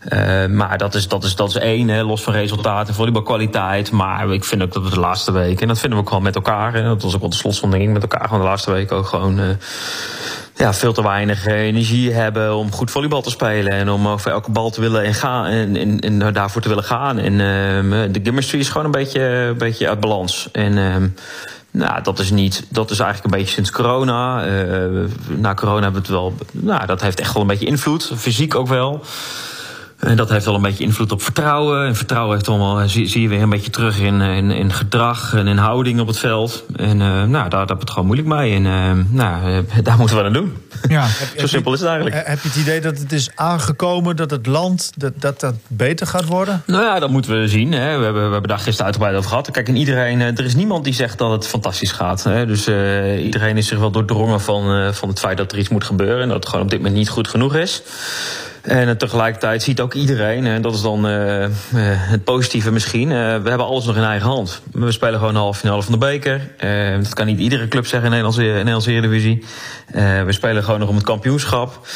[0.00, 3.90] Eh, maar dat is, dat, is, dat is één, hè, los van resultaten, volleybalkwaliteit.
[3.90, 6.20] Maar ik vind ook dat we de laatste weken, en dat vinden we ook wel
[6.20, 8.96] met elkaar, hè, dat was ook wel de slotstanding met elkaar, gewoon de laatste weken
[8.96, 9.38] ook gewoon.
[9.38, 9.44] eh,
[10.56, 13.72] ja, veel te weinig energie hebben om goed volleybal te spelen.
[13.72, 16.84] En om over elke bal te willen en gaan en, en, en daarvoor te willen
[16.84, 17.18] gaan.
[17.18, 20.48] En ehm, de chemistry is gewoon een beetje, een beetje uit balans.
[20.52, 21.08] En ehm,
[21.76, 22.66] nou, dat is niet.
[22.68, 24.44] Dat is eigenlijk een beetje sinds corona.
[24.44, 24.88] Eh,
[25.26, 26.34] na corona hebben we het wel.
[26.52, 28.12] Nou, dat heeft echt wel een beetje invloed.
[28.16, 29.04] Fysiek ook wel.
[29.98, 31.86] En dat heeft wel een beetje invloed op vertrouwen.
[31.86, 35.34] En vertrouwen heeft allemaal, zie, zie je weer een beetje terug in, in, in gedrag
[35.34, 36.64] en in houding op het veld.
[36.76, 38.54] En uh, nou, daar, heb ik het gewoon moeilijk mee.
[38.54, 40.56] En uh, nou, daar moeten we aan doen.
[40.88, 41.06] ja.
[41.38, 42.26] Zo simpel is het eigenlijk.
[42.26, 46.06] Heb je het idee dat het is aangekomen dat het land dat, dat, dat beter
[46.06, 46.62] gaat worden?
[46.66, 47.72] Nou ja, dat moeten we zien.
[47.72, 47.98] Hè.
[47.98, 49.50] We, hebben, we hebben daar gisteren uitgebreid over gehad.
[49.50, 52.24] Kijk, en iedereen, er is niemand die zegt dat het fantastisch gaat.
[52.24, 52.46] Hè.
[52.46, 55.68] Dus uh, iedereen is zich wel doordrongen van, uh, van het feit dat er iets
[55.68, 56.22] moet gebeuren.
[56.22, 57.82] En dat het gewoon op dit moment niet goed genoeg is.
[58.66, 63.48] En tegelijkertijd ziet ook iedereen, en dat is dan uh, uh, het positieve misschien, we
[63.48, 64.62] hebben alles nog in eigen hand.
[64.72, 66.40] We spelen gewoon de halve finale van de beker.
[67.02, 69.44] dat kan niet iedere club zeggen in de Nederlandse, Nederlandse Eredivisie.
[70.26, 71.86] we spelen gewoon nog om het kampioenschap.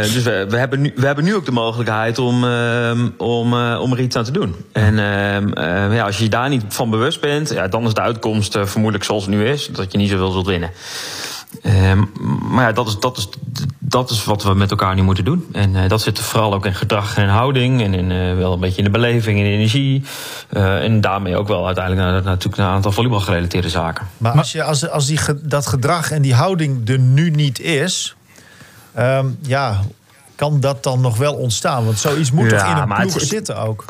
[0.00, 2.44] dus we, hebben nu, we hebben nu ook de mogelijkheid om,
[3.16, 4.54] om, om er iets aan te doen.
[4.72, 4.96] En
[5.92, 9.04] ja, als je je daar niet van bewust bent, ja, dan is de uitkomst vermoedelijk
[9.04, 10.70] zoals het nu is, dat je niet zoveel zult winnen.
[11.64, 12.10] Um,
[12.50, 13.28] maar ja, dat is, dat, is,
[13.78, 15.46] dat is wat we met elkaar nu moeten doen.
[15.52, 17.82] En uh, dat zit vooral ook in gedrag en houding.
[17.82, 20.02] En in, uh, wel een beetje in de beleving en energie.
[20.52, 24.06] Uh, en daarmee ook wel uiteindelijk naar, natuurlijk naar een aantal volleybalgerelateerde zaken.
[24.16, 28.16] Maar als, je, als, als die, dat gedrag en die houding er nu niet is...
[28.98, 29.80] Um, ja,
[30.34, 31.84] kan dat dan nog wel ontstaan?
[31.84, 33.84] Want zoiets moet ja, toch in een ploeg het, zitten ook?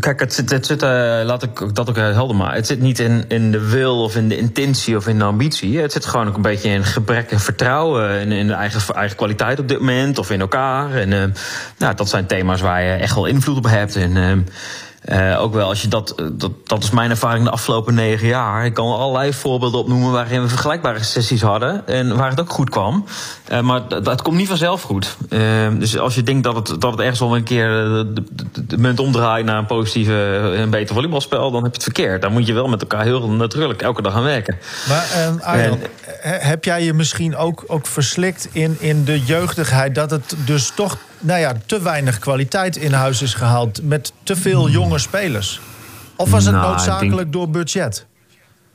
[0.00, 0.88] Kijk, het zit, het zit uh,
[1.24, 2.56] laat ik dat ook helder maken.
[2.56, 5.78] Het zit niet in, in de wil of in de intentie of in de ambitie.
[5.78, 9.16] Het zit gewoon ook een beetje in gebrek en vertrouwen in, in de eigen, eigen
[9.16, 10.94] kwaliteit op dit moment of in elkaar.
[10.94, 11.24] En uh,
[11.78, 13.96] nou, dat zijn thema's waar je echt wel invloed op hebt.
[13.96, 14.32] En, uh,
[15.08, 18.64] uh, ook wel als je dat, dat, dat is mijn ervaring de afgelopen negen jaar.
[18.64, 22.70] Ik kan allerlei voorbeelden opnoemen waarin we vergelijkbare sessies hadden en waar het ook goed
[22.70, 23.04] kwam.
[23.52, 25.16] Uh, maar dat, dat, komt niet vanzelf goed.
[25.28, 28.12] Uh, dus als je denkt dat het, dat het ergens wel een keer de,
[28.52, 30.12] de, de munt omdraait naar een positieve,
[30.56, 32.22] een beter volleybalspel, dan heb je het verkeerd.
[32.22, 34.58] Dan moet je wel met elkaar heel natuurlijk elke dag gaan werken.
[34.88, 35.06] Maar
[35.40, 35.78] Arjan,
[36.22, 40.96] heb jij je misschien ook, ook verslikt in, in de jeugdigheid dat het dus toch
[41.26, 45.60] nou ja, te weinig kwaliteit in huis is gehaald met te veel jonge spelers?
[46.16, 47.32] Of was het nou, noodzakelijk denk...
[47.32, 48.06] door budget?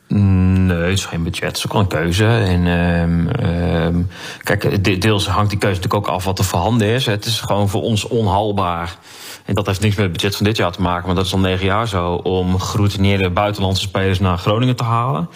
[0.08, 1.48] Nee, het is geen budget.
[1.48, 2.26] Het is ook wel een keuze.
[2.26, 4.10] En, um, um,
[4.44, 7.06] kijk, deels hangt die keuze natuurlijk ook af wat er voorhanden is.
[7.06, 8.96] Het is gewoon voor ons onhaalbaar.
[9.46, 11.34] En dat heeft niks met het budget van dit jaar te maken, maar dat is
[11.34, 12.14] al negen jaar zo.
[12.14, 15.30] Om geroutineerde buitenlandse spelers naar Groningen te halen.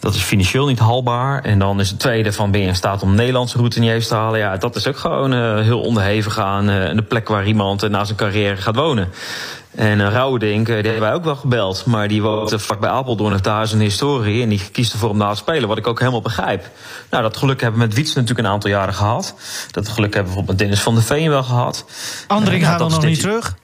[0.00, 1.42] Dat is financieel niet haalbaar.
[1.42, 4.38] En dan is het tweede van ben je in staat om Nederlandse routiniers te halen.
[4.38, 7.90] Ja, dat is ook gewoon uh, heel onderhevig aan uh, de plek waar iemand uh,
[7.90, 9.08] na zijn carrière gaat wonen.
[9.74, 11.86] En uh, Rauwdink, die hebben wij ook wel gebeld.
[11.86, 14.42] Maar die woont vlak bij Apeldoorn, heeft daar zijn historie.
[14.42, 16.70] En die kiest ervoor om daar te spelen, wat ik ook helemaal begrijp.
[17.10, 19.34] Nou, dat geluk hebben we met Wiets natuurlijk een aantal jaren gehad.
[19.70, 21.84] Dat geluk hebben we bijvoorbeeld met Dennis van der Veen wel gehad.
[22.26, 23.54] Andrik gaat dan nog niet terug?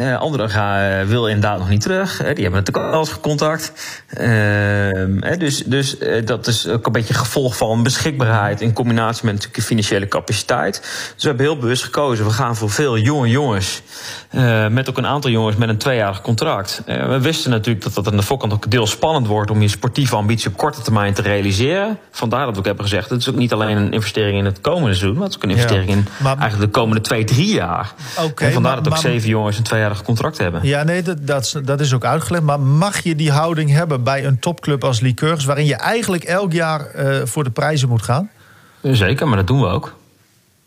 [0.00, 2.16] Uh, anderen gaan, uh, wil inderdaad nog niet terug.
[2.16, 3.72] Die hebben natuurlijk al eens contact.
[4.08, 9.62] Ehm, dus dus dat is ook een beetje gevolg van beschikbaarheid in combinatie met natuurlijk
[9.62, 10.80] financiële capaciteit.
[11.14, 12.24] Dus we hebben heel bewust gekozen.
[12.24, 13.82] We gaan voor veel jonge jongens.
[14.70, 16.82] met ook een aantal jongens met een tweejarig contract.
[16.84, 20.16] we wisten natuurlijk dat dat aan de voorkant ook deels spannend wordt om je sportieve
[20.16, 21.98] ambitie op korte termijn te realiseren.
[22.10, 24.60] Vandaar dat we ook hebben gezegd: het is ook niet alleen een investering in het
[24.60, 27.54] komende seizoen, maar het is ook een investering ja, in eigenlijk de komende twee, drie
[27.54, 27.92] jaar.
[28.18, 29.62] Okay, en vandaar maar, dat ook zeven jongens een
[29.96, 30.60] contract hebben.
[30.66, 32.44] Ja, nee, dat, dat, dat is ook uitgelegd.
[32.44, 35.44] Maar mag je die houding hebben bij een topclub als Liqueurs...
[35.44, 38.30] waarin je eigenlijk elk jaar uh, voor de prijzen moet gaan?
[38.82, 39.96] Zeker, maar dat doen we ook.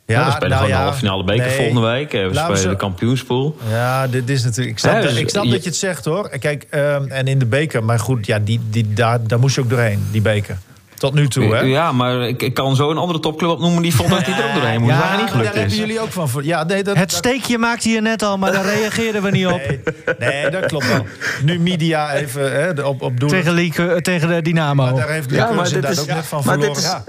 [0.05, 2.11] Ja, ja we spelen nou gewoon ja, de halve finale beker nee, volgende week.
[2.11, 2.69] We spelen ze...
[2.69, 3.57] de kampioenspool.
[3.69, 4.69] Ja, dit is natuurlijk.
[4.69, 5.51] Ik snap, ja, dus, ik snap je...
[5.51, 6.29] dat je het zegt hoor.
[6.29, 9.61] Kijk, uh, en in de beker, maar goed, ja, die, die, daar, daar moest je
[9.61, 10.57] ook doorheen, die beker.
[11.01, 11.59] Tot nu toe, hè?
[11.59, 14.47] Ja, maar ik, ik kan zo een andere topclub opnoemen die vond dat hij er
[14.49, 14.93] ook doorheen moest.
[14.93, 16.29] Ja, niet gelukt daar hebben jullie ook van.
[16.41, 19.61] Ja, nee, dat, het steekje maakte je net al, maar daar reageerden we niet op.
[19.67, 19.79] Nee,
[20.19, 21.05] nee dat klopt wel.
[21.43, 23.29] Nu media even hè, op, op doen.
[23.29, 24.83] Tegen, Lieke, tegen de Dynamo.
[24.83, 26.71] Maar daar heeft ja, maar dit is, ook net van verloren.
[26.71, 27.03] Is, ja.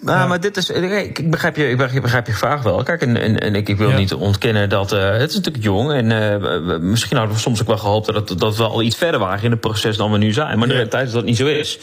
[0.00, 0.26] Nou, ja.
[0.26, 0.70] maar dit is.
[0.70, 2.82] Ik begrijp je, ik begrijp, begrijp je vraag wel.
[2.82, 3.96] Kijk, en, en, en ik, wil ja.
[3.96, 4.92] niet ontkennen dat.
[4.92, 5.92] Uh, het is natuurlijk jong.
[5.92, 9.20] En uh, misschien hadden we soms ook wel gehoopt dat, dat we al iets verder
[9.20, 10.58] waren in het proces dan we nu zijn.
[10.58, 11.78] Maar de realiteit is dat niet zo is.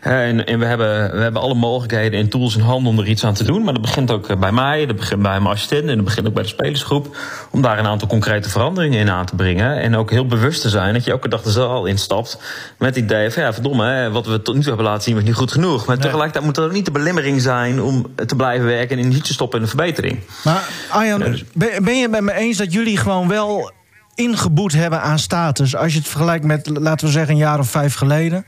[0.00, 3.24] En, en we, hebben, we hebben alle mogelijkheden en tools in handen om er iets
[3.24, 3.62] aan te doen.
[3.62, 6.34] Maar dat begint ook bij mij, dat begint bij mijn assistent en dat begint ook
[6.34, 7.16] bij de spelersgroep.
[7.50, 9.80] Om daar een aantal concrete veranderingen in aan te brengen.
[9.80, 12.38] En ook heel bewust te zijn dat je elke dag er al instapt.
[12.78, 15.14] Met het idee van ja, verdomme, hè, wat we tot nu toe hebben laten zien
[15.14, 15.86] was niet goed genoeg.
[15.86, 16.04] Maar nee.
[16.04, 19.32] tegelijkertijd moet er ook niet de belemmering zijn om te blijven werken en niet te
[19.32, 20.18] stoppen in de verbetering.
[20.44, 21.18] Maar Arjan,
[21.54, 23.72] ben je het met me eens dat jullie gewoon wel
[24.14, 25.76] ingeboet hebben aan status?
[25.76, 28.44] Als je het vergelijkt met, laten we zeggen, een jaar of vijf geleden.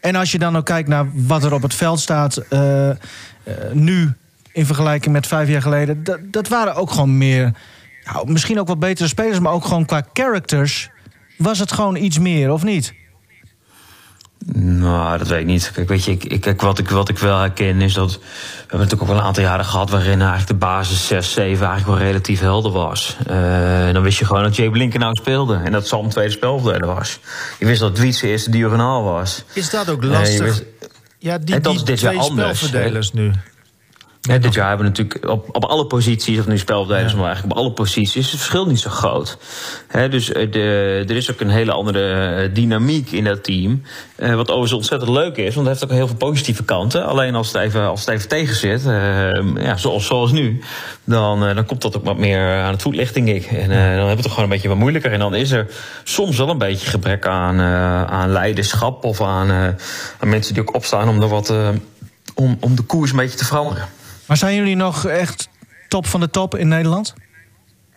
[0.00, 2.94] En als je dan ook kijkt naar wat er op het veld staat uh, uh,
[3.72, 4.12] nu
[4.52, 6.04] in vergelijking met vijf jaar geleden.
[6.04, 7.52] Dat, dat waren ook gewoon meer,
[8.04, 10.90] nou, misschien ook wat betere spelers, maar ook gewoon qua characters
[11.38, 12.94] was het gewoon iets meer, of niet?
[14.52, 15.70] Nou, dat weet ik niet.
[15.74, 18.12] Kijk, weet je, ik, ik, wat, ik, wat ik wel herken is dat...
[18.12, 18.18] We
[18.60, 19.90] hebben natuurlijk ook wel een aantal jaren gehad...
[19.90, 23.16] waarin eigenlijk de basis 6, 7 eigenlijk wel relatief helder was.
[23.30, 25.60] Uh, dan wist je gewoon dat Jay Blinken nou speelde.
[25.64, 27.18] En dat Sam tweede spelverdeler was.
[27.58, 29.44] Je wist dat Wietse eerste diagonaal was.
[29.52, 30.40] Is dat ook lastig?
[30.40, 30.64] Uh, wist,
[31.18, 33.32] ja, die, en dat die is dit twee spelverdelers nu.
[34.26, 37.18] Dit jaar hebben we natuurlijk op, op alle posities, of nu spelverdelers, ja.
[37.18, 39.38] maar eigenlijk op alle posities, is het verschil niet zo groot.
[39.86, 43.82] He, dus de, er is ook een hele andere dynamiek in dat team.
[44.16, 47.06] Uh, wat overigens ontzettend leuk is, want het heeft ook heel veel positieve kanten.
[47.06, 50.62] Alleen als het even, als het even tegen zit, uh, ja, zoals, zoals nu,
[51.04, 53.44] dan, uh, dan komt dat ook wat meer aan het voetlicht, denk ik.
[53.46, 55.12] En dan hebben we het toch gewoon een beetje wat moeilijker.
[55.12, 55.66] En dan is er
[56.04, 57.60] soms wel een beetje gebrek aan,
[58.10, 59.50] aan leiderschap of aan,
[60.18, 61.54] aan mensen die ook opstaan om, er wat,
[62.34, 63.88] om, om de koers een beetje te veranderen.
[64.26, 65.48] Maar zijn jullie nog echt
[65.88, 67.14] top van de top in Nederland?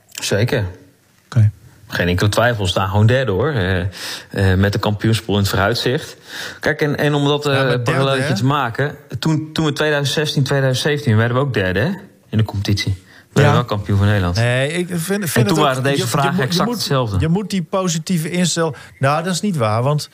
[0.10, 0.66] Zeker.
[1.26, 1.50] Okay.
[1.88, 3.54] Geen enkele twijfel, we staan gewoon derde hoor.
[3.54, 6.18] Uh, uh, met de kampioenspool in het vooruitzicht.
[6.60, 8.96] Kijk, en, en om dat uh, ja, te maken.
[9.20, 11.92] Toen, toen we 2016, 2017 werden we ook derde hè,
[12.30, 13.04] in de competitie.
[13.34, 14.36] We werden wel kampioen van Nederland.
[14.36, 17.20] Nee, ik vind, vind en toen het waren deze vragen exact moet, hetzelfde.
[17.20, 18.76] Je moet die positieve instelling.
[19.00, 19.84] Nou, dat is niet waar.
[19.84, 20.10] Want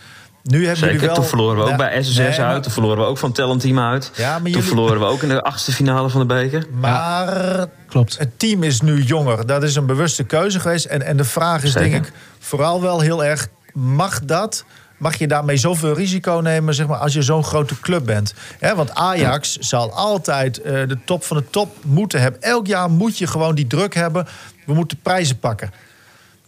[0.50, 1.16] Nu hebben Zeker, jullie wel...
[1.16, 2.64] toen verloren we ook Ja, bij SSS nee, maar- uit.
[2.64, 4.12] Toen verloren we ook van Talent Team uit.
[4.16, 6.66] Ja, maar toen jullie- verloren we ook in de achtste finale van de beker.
[6.80, 8.18] Maar Klopt.
[8.18, 9.46] het team is nu jonger.
[9.46, 10.86] Dat is een bewuste keuze geweest.
[10.86, 11.90] En, en de vraag is Zeker.
[11.90, 13.48] denk ik vooral wel heel erg...
[13.74, 14.66] mag dat...
[14.98, 18.34] Mag je daarmee zoveel risico nemen zeg maar, als je zo'n grote club bent?
[18.60, 22.42] Hè, want Ajax zal altijd eh, de top van de top moeten hebben.
[22.42, 24.28] Elk jaar moet je gewoon die druk hebben.
[24.66, 25.72] We moeten prijzen pakken.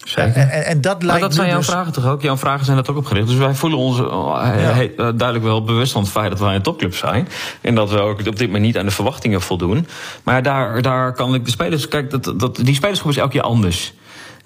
[0.08, 0.36] Zeker.
[0.36, 1.68] En, en, en dat Maar lijkt dat zijn jouw dus...
[1.68, 2.22] vragen toch ook?
[2.22, 3.28] Jouw vragen zijn dat ook opgericht.
[3.28, 6.56] Dus wij voelen ons eh, he- eh, duidelijk wel bewust van het feit dat wij
[6.56, 7.28] een topclub zijn.
[7.62, 9.88] En dat we ook op dit moment niet aan de verwachtingen voldoen.
[10.24, 11.88] Maar daar, daar kan ik de spelers.
[11.88, 13.94] Kijk, dat, dat, die spelersgroep is elk jaar anders.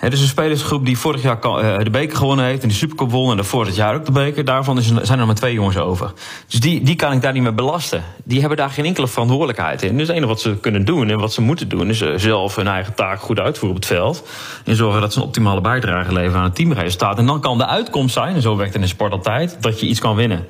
[0.01, 3.11] Hè, dus een spelersgroep die vorig jaar eh, de beker gewonnen heeft en de Supercup
[3.11, 6.13] won en daarvoor het jaar ook de beker, daarvan zijn er maar twee jongens over.
[6.47, 8.03] Dus die, die kan ik daar niet meer belasten.
[8.23, 9.97] Die hebben daar geen enkele verantwoordelijkheid in.
[9.97, 12.55] Dus het enige wat ze kunnen doen en wat ze moeten doen, is eh, zelf
[12.55, 14.27] hun eigen taak goed uitvoeren op het veld.
[14.65, 17.17] En zorgen dat ze een optimale bijdrage leveren aan het teamresultaat.
[17.17, 19.79] En dan kan de uitkomst zijn, en zo werkt het in de sport altijd, dat
[19.79, 20.45] je iets kan winnen.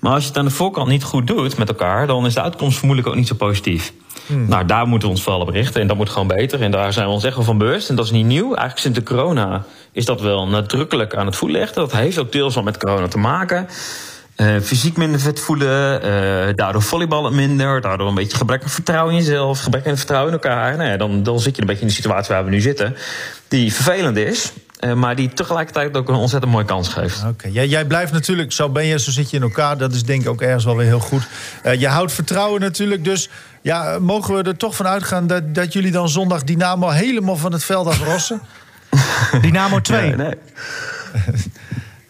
[0.00, 2.42] Maar als je het aan de voorkant niet goed doet met elkaar, dan is de
[2.42, 3.92] uitkomst vermoedelijk ook niet zo positief.
[4.26, 5.80] Nou, daar moeten we ons vooral op richten.
[5.80, 6.62] En dat moet gewoon beter.
[6.62, 7.88] En daar zijn we ons echt wel van bewust.
[7.88, 8.46] En dat is niet nieuw.
[8.46, 11.76] Eigenlijk sinds de corona is dat wel nadrukkelijk aan het voelen leggen.
[11.76, 13.68] Dat heeft ook deels wel met corona te maken.
[14.34, 19.14] Eh, fysiek minder fit voelen, eh, daardoor volleyballen minder, daardoor een beetje gebrek aan vertrouwen
[19.14, 20.76] in jezelf, gebrek aan vertrouwen in elkaar.
[20.76, 22.96] Nou ja, dan, dan zit je een beetje in de situatie waar we nu zitten,
[23.48, 27.24] die vervelend is, eh, maar die tegelijkertijd ook een ontzettend mooie kans geeft.
[27.28, 29.78] Oké, jij, jij blijft natuurlijk, zo ben je, zo zit je in elkaar.
[29.78, 31.22] Dat is denk ik ook ergens wel weer heel goed.
[31.62, 33.28] Eh, je houdt vertrouwen natuurlijk, dus
[33.62, 37.52] ja, mogen we er toch van uitgaan dat, dat jullie dan zondag Dynamo helemaal van
[37.52, 38.40] het veld afrossen?
[39.40, 40.10] Dynamo 2.
[40.10, 40.34] Ja, nee.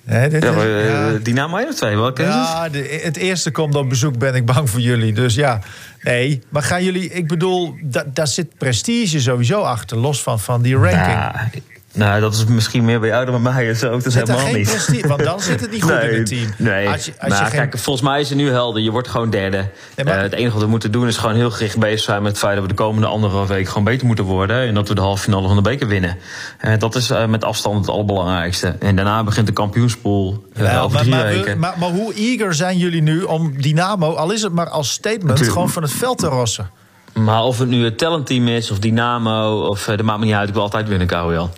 [0.06, 1.18] Nee, dit Ja, is- maar, eh, ja.
[1.22, 2.34] Dynamo 1 of 2, welke is het?
[2.36, 5.12] Ja, de- het eerste komt op bezoek, ben ik bang voor jullie.
[5.12, 5.60] Dus ja,
[6.02, 6.42] nee.
[6.48, 10.74] Maar gaan jullie, ik bedoel, da- daar zit prestige sowieso achter, los van, van die
[10.76, 11.02] ranking.
[11.06, 11.50] Ja,
[11.94, 13.66] nou, dat is misschien meer bij jou dan bij mij.
[13.66, 14.68] Dat is helemaal geen niet.
[14.68, 15.08] prestige?
[15.08, 16.48] Want dan zit het niet goed nee, in het team.
[16.58, 18.82] Nee, Als je, als maar je geen- kijk, volgens mij is het nu helder.
[18.82, 19.56] Je wordt gewoon derde.
[19.96, 22.22] Nee, maar- Eh, het enige wat we moeten doen is gewoon heel gericht bezig zijn
[22.22, 24.66] met het feit dat we de komende anderhalf week gewoon beter moeten worden.
[24.66, 26.16] En dat we de halve finale van de beker winnen.
[26.58, 28.76] Eh, dat is eh, met afstand het allerbelangrijkste.
[28.80, 31.58] En daarna begint de kampioenspool Ja, over maar, drie maar, we- weken.
[31.58, 35.24] maar, maar hoe eager zijn jullie nu om Dynamo, al is het maar als statement,
[35.24, 35.52] Natuurlijk.
[35.52, 36.70] gewoon van het veld te rossen?
[37.14, 40.34] Maar of het nu het talentteam is of Dynamo, of, eh, dat maakt me niet
[40.34, 40.48] uit.
[40.48, 41.50] Ik wil altijd winnen, Kouwel.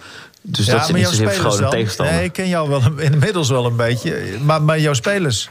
[0.48, 1.70] Dus dat zit niet verscholen dan?
[1.70, 2.14] tegenstander.
[2.14, 4.38] Nee, ik ken jou wel een- inmiddels wel een beetje.
[4.42, 5.48] Maar, maar jouw spelers?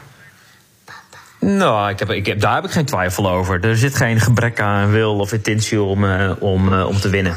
[1.40, 3.64] Nou, ik heb, ik heb, daar heb ik geen twijfel over.
[3.64, 7.36] Er zit geen gebrek aan wil of intentie om, eh, om, eh, om te winnen.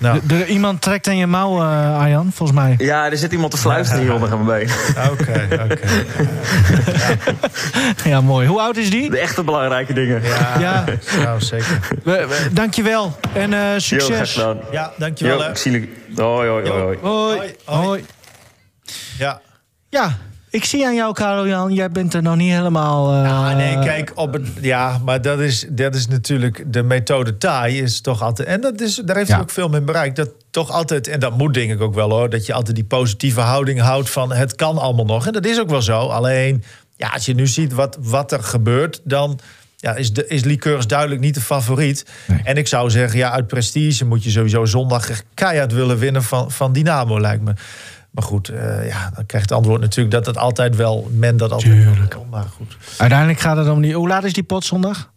[0.00, 2.74] Nou, De- de- iemand trekt aan je mouw, eh, Arjan, volgens mij.
[2.78, 5.10] Ja, er zit iemand te fluisteren hier onder aan mijn been.
[5.10, 5.88] oké, oké.
[8.08, 8.46] Ja, mooi.
[8.48, 9.10] Hoe oud is die?
[9.10, 10.22] De echte belangrijke dingen.
[10.22, 10.84] Ja, Ja.
[11.22, 11.78] nou, zeker.
[12.04, 14.32] We- we- Dankjewel en eh, Yo, graag succes.
[14.32, 14.58] gedaan.
[14.70, 15.36] Ja, dankjewel.
[15.38, 15.50] Yo, hè.
[15.50, 15.92] ik zie jullie.
[16.16, 16.48] Hoi.
[16.48, 16.68] Hoi.
[16.68, 17.46] Hoi, hoi.
[17.64, 18.04] Hoi.
[19.18, 19.40] Ja.
[19.88, 20.16] Ja,
[20.50, 21.72] ik zie aan jou, Karel-Jan.
[21.72, 23.12] Jij bent er nog niet helemaal...
[23.24, 27.36] eh, Ah, nee, kijk, op het, ja, maar dat is, dat is natuurlijk de methode
[27.38, 28.48] taai is toch altijd.
[28.48, 29.42] En dat is, daar heeft hij Ja.
[29.42, 30.16] ook veel mee bereikt.
[30.16, 32.84] Dat toch altijd, en dat moet denk ik ook wel hoor, dat je altijd die
[32.84, 35.26] positieve houding houdt van het kan allemaal nog.
[35.26, 35.98] En dat is ook wel zo.
[36.00, 36.64] Alleen,
[36.96, 39.38] ja, als je nu ziet wat, wat er gebeurt, dan
[39.76, 42.04] ja, is, de, is Liqueurs duidelijk niet de favoriet.
[42.26, 42.40] Nee.
[42.44, 46.50] En ik zou zeggen, ja, uit prestige moet je sowieso zondag keihard willen winnen van,
[46.50, 47.52] van Dynamo, lijkt me.
[48.10, 51.52] Maar goed, eh, ja, dan krijgt het antwoord natuurlijk dat het altijd wel, men dat
[51.52, 52.12] altijd wel Tuurlijk.
[52.14, 52.26] wil.
[52.30, 52.76] Maar goed.
[52.98, 53.94] Uiteindelijk gaat het om die...
[53.94, 55.10] Hoe laat is die pot zondag?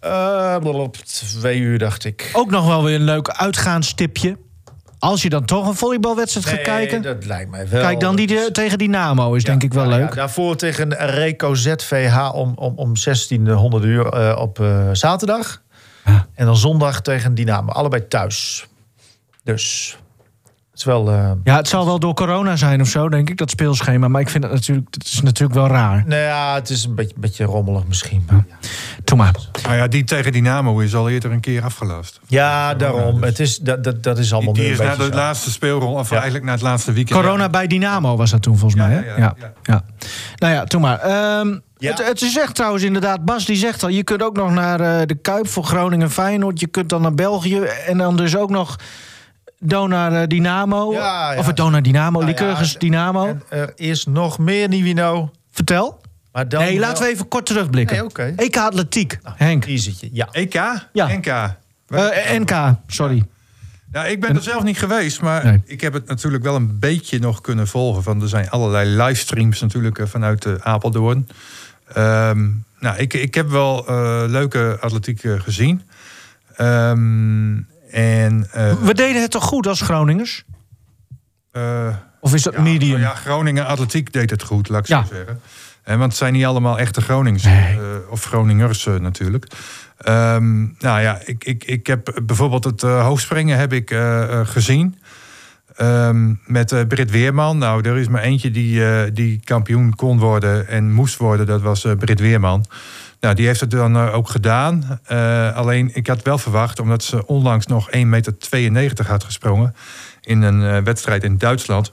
[0.00, 2.30] Eh, op twee uur, dacht ik.
[2.32, 4.36] Ook nog wel weer een leuk uitgaanstipje.
[4.98, 7.02] Als je dan toch een volleybalwedstrijd gaat kijken...
[7.02, 7.82] dat lijkt mij wel.
[7.82, 10.08] Kijk, dan die de- tegen Dynamo is denk ik wel leuk.
[10.08, 15.62] ja, daarvoor tegen Reco ZVH om, om, om 1600 uur eh, op zaterdag.
[16.34, 17.72] En dan zondag tegen Dynamo.
[17.72, 18.66] Allebei thuis.
[19.44, 19.96] Dus
[20.70, 21.10] het is wel...
[21.10, 24.08] eh, Ja, het zal wel door corona zijn of zo, denk ik, dat speelschema.
[24.08, 26.02] Maar ik vind het natuurlijk, het is natuurlijk wel raar.
[26.06, 28.24] nou ja, het is een beetje, beetje rommelig misschien.
[28.30, 28.56] maar Ja,
[29.04, 29.34] Doe maar.
[29.62, 32.20] Nou ja, die tegen Dynamo is al eerder een keer afgelast.
[32.26, 33.22] ja daarom.
[33.22, 36.08] Het is, dat, dat, dat is allemaal Die nu is na de laatste speelrol, of
[36.10, 36.14] Ja.
[36.16, 37.20] eigenlijk na het laatste weekend.
[37.20, 39.06] Corona bij Dynamo was dat toen volgens Ja, mij, hè?
[39.08, 39.82] ja, Ja, ja, ja.
[40.36, 40.98] Nou ja, doe maar.
[40.98, 41.90] Ehm, Ja.
[41.90, 43.88] Het, het is echt trouwens inderdaad, Bas die zegt al...
[43.88, 46.60] je kunt ook nog naar eh, de Kuip voor Groningen-Feyenoord.
[46.60, 48.76] Je kunt dan naar België en dan dus ook nog...
[49.60, 50.92] Donar Dynamo.
[50.92, 51.38] Ja, ja.
[51.38, 53.26] Of het Donar Dynamo, Nou ja, Lycurgus Dynamo.
[53.26, 55.30] En er is nog meer Nivino.
[55.50, 56.00] Vertel.
[56.32, 57.96] Maar dan nee, wel- laten we even kort terugblikken.
[57.96, 58.32] Nee, oké.
[58.36, 59.64] EK Atletiek, Henk.
[59.66, 60.28] Easytje, ja.
[60.32, 60.54] EK?
[60.92, 61.06] Ja.
[61.06, 61.26] NK.
[61.26, 63.26] Eh, NK, sorry.
[63.92, 65.62] Ja, ik ben er zelf niet geweest, maar Nee.
[65.64, 68.02] ik heb het natuurlijk wel een beetje nog kunnen volgen.
[68.02, 71.28] Van, er zijn allerlei livestreams natuurlijk eh, vanuit eh, Apeldoorn.
[71.92, 75.82] Ehm, nou, ik, ik heb wel eh, leuke atletiek gezien.
[76.56, 77.56] Ehm,
[77.92, 80.44] en eh, We deden het toch goed als Groningers?
[81.52, 82.90] eh, Of is dat Ja, medium?
[83.00, 85.04] nou ja, Groningen Atletiek deed het goed, laat ik Ja.
[85.04, 85.40] zo zeggen.
[85.82, 87.42] En want het zijn niet allemaal echte Gronings.
[87.44, 87.54] Nee.
[87.74, 89.46] eh, of Groningers natuurlijk.
[89.98, 93.94] Ehm, nou ja, ik, ik, ik heb bijvoorbeeld het hoogspringen heb ik
[94.44, 94.98] gezien.
[95.76, 97.58] Ehm, met eh, Britt Weerman.
[97.58, 101.46] Nou, er is maar eentje die, die kampioen kon worden en moest worden.
[101.46, 102.64] Dat was eh Britt Weerman.
[103.20, 105.00] Nou, die heeft het dan eh, ook gedaan.
[105.04, 108.00] Eh, alleen, ik had wel verwacht, omdat ze onlangs nog 1,92
[108.70, 109.74] meter had gesprongen...
[110.20, 111.92] in een eh, wedstrijd in Duitsland...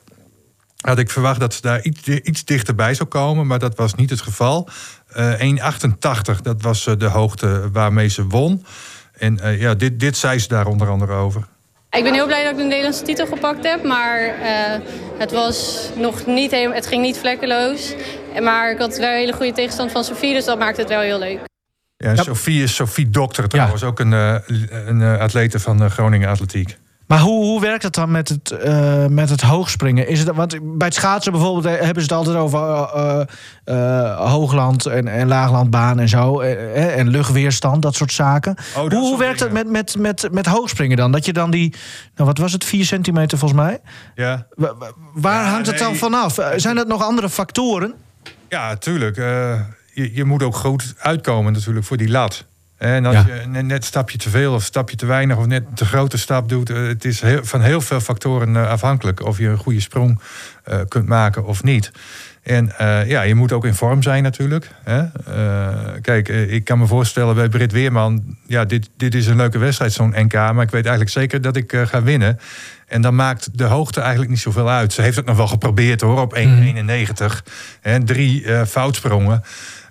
[0.77, 3.47] had ik verwacht dat ze daar iets, iets dichterbij zou komen.
[3.47, 4.69] Maar dat was niet het geval.
[5.07, 8.65] Eh 1,88, dat was de hoogte waarmee ze won.
[9.17, 11.47] En ja, dit, dit zei ze daar onder andere over.
[11.97, 14.79] Ik ben heel blij dat ik de Nederlandse titel gepakt heb, maar eh,
[15.17, 17.93] het, was nog niet helemaal, het ging niet vlekkeloos.
[18.41, 20.99] Maar ik had wel een hele goede tegenstand van Sofie, dus dat maakt het wel
[20.99, 21.39] heel leuk.
[21.97, 24.35] Ja, Sophie is Sophie Dokter trouwens, ook een, eh,
[24.85, 26.77] een eh, atlete van Groningen Atletiek.
[27.07, 30.07] Maar hoe, hoe werkt het dan met het, eh, met het hoogspringen?
[30.07, 32.61] Is het, want bij het schaatsen bijvoorbeeld eh, hebben ze het altijd over
[33.63, 36.39] eh, hoogland en, en laaglandbaan en zo.
[36.39, 38.55] eh, en luchtweerstand, dat soort zaken.
[38.77, 41.11] Oh, dat hoe werkt het met, met, met, met hoogspringen dan?
[41.11, 41.73] Dat je dan die,
[42.15, 43.79] nou wat was het, 4 centimeter volgens mij?
[44.15, 46.39] Ja, Wa- wa- Waar Ja, hangt het dan vanaf?
[46.55, 47.93] Zijn dat nog andere factoren?
[48.49, 49.15] ja tuurlijk.
[49.93, 52.45] je, je moet ook goed uitkomen natuurlijk voor die lat.
[52.77, 53.25] En als Ja.
[53.25, 55.37] je net, net een stapje te veel of een stapje te weinig...
[55.37, 56.69] of net een te grote stap doet...
[56.69, 59.25] eh, het is heel, van heel veel factoren eh, afhankelijk...
[59.25, 60.19] of je een goede sprong
[60.63, 61.91] eh, kunt maken of niet.
[62.43, 62.71] En
[63.07, 64.69] ja, je moet ook in vorm zijn natuurlijk.
[64.83, 65.03] Hè?
[66.01, 68.37] Kijk, ik kan me voorstellen bij Britt Weerman...
[68.45, 70.33] ja, dit, dit is een leuke wedstrijd, zo'n NK...
[70.33, 72.39] maar ik weet eigenlijk zeker dat ik ga winnen.
[72.87, 74.93] En dan maakt de hoogte eigenlijk niet zoveel uit.
[74.93, 76.41] Ze heeft het nog wel geprobeerd hoor, op 1,91.
[77.81, 79.43] Hè, drie eh, foutsprongen.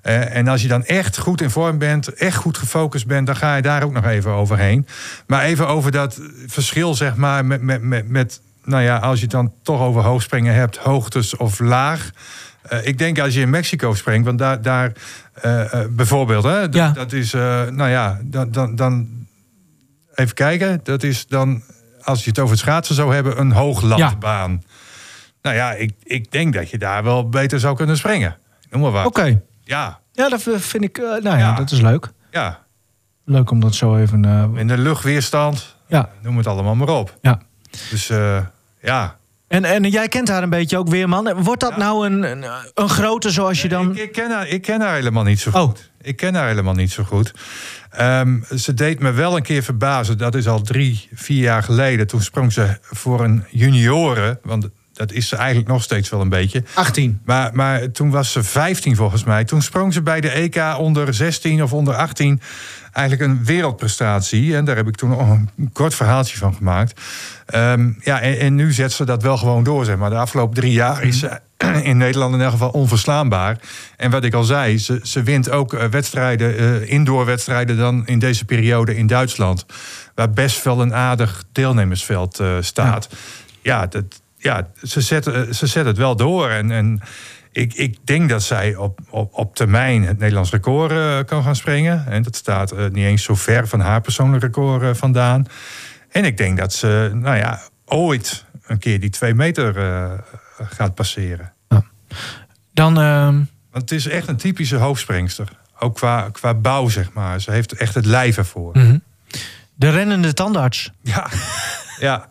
[0.07, 3.27] Eh, en als je dan echt goed in vorm bent, echt goed gefocust bent...
[3.27, 4.87] dan ga je daar ook nog even overheen.
[5.27, 7.63] Maar even over dat verschil, zeg maar, met...
[7.63, 11.59] met, met, met nou ja, als je het dan toch over hoogspringen hebt, hoogtes of
[11.59, 12.11] laag...
[12.63, 14.93] Eh, ik denk als je in Mexico springt, want daar, daar
[15.35, 16.91] eh, bijvoorbeeld, hè, Ja.
[16.91, 19.09] dat is, nou ja, dan, dan, dan
[20.15, 21.63] even kijken, dat is dan,
[22.03, 24.63] als je het over het schaatsen zou hebben, een hooglandbaan.
[25.43, 28.37] Nou ja, ik, ik denk dat je daar wel beter zou kunnen springen.
[28.71, 29.07] Noem maar wat.
[29.07, 29.41] Oké.
[29.69, 31.55] Ja, Ja, dat vind ik, eh, nou ja, Ja.
[31.55, 32.09] dat is leuk.
[32.31, 32.65] ja.
[33.25, 34.25] Leuk om dat zo even...
[34.25, 37.19] eh, In de luchtweerstand, ja, noem het allemaal maar op.
[37.21, 37.41] ja.
[37.91, 38.39] Dus eh,
[38.83, 39.17] ja.
[39.49, 41.43] En, en jij kent haar een beetje ook weer, man.
[41.43, 43.91] Wordt dat nou een, een, een grote zoals je dan...
[43.91, 45.57] Ik, ik, ken haar, ik ken haar helemaal niet zo Oh.
[45.61, 45.91] goed.
[46.01, 47.35] Ik ken haar helemaal niet zo goed.
[47.91, 50.19] Ehm, ze deed me wel een keer verbazen.
[50.19, 52.07] Dat is al drie, vier jaar geleden.
[52.07, 54.39] Toen sprong ze voor een junioren.
[54.43, 56.63] Want dat is ze eigenlijk nog steeds wel een beetje.
[56.75, 57.21] 18.
[57.25, 59.45] Maar, maar toen was ze 15 volgens mij.
[59.45, 62.41] Toen sprong ze bij de EK onder 16 of onder 18
[62.93, 64.57] eigenlijk een wereldprestatie.
[64.57, 67.01] En daar heb ik toen nog een kort verhaaltje van gemaakt.
[67.47, 69.85] Ehm, ja, en, en nu zet ze dat wel gewoon door.
[69.85, 70.11] Zeg maar.
[70.11, 71.41] De afgelopen drie jaar is ze
[71.83, 73.59] in Nederland in elk geval onverslaanbaar.
[73.97, 78.19] En wat ik al zei, ze, ze wint ook eh, wedstrijden, eh indoorwedstrijden dan in
[78.19, 79.67] deze periode in Duitsland.
[80.15, 83.09] Waar best wel een aardig deelnemersveld eh, staat.
[83.63, 84.05] Ja, dat,
[84.47, 86.51] ja ze, zet, eh, ze zet het wel door.
[86.51, 87.01] En, en
[87.53, 91.57] ik, ik denk dat zij op, op, op termijn het Nederlands record eh, kan gaan
[91.57, 92.07] springen.
[92.07, 95.47] En dat staat eh, niet eens zo ver van haar persoonlijk record vandaan.
[96.11, 99.75] En ik denk dat ze, nou ja, ooit een keer die twee meter
[100.71, 101.53] gaat passeren.
[102.73, 103.35] Dan, ehm,
[103.71, 105.49] Want het is echt een typische hoofdspringster.
[105.79, 107.41] Ook qua, qua bouw, zeg maar.
[107.41, 108.79] Ze heeft echt het lijf ervoor.
[108.79, 108.99] Mhm.
[109.75, 110.91] de rennende tandarts.
[111.03, 111.29] Ja,
[111.99, 112.29] ja.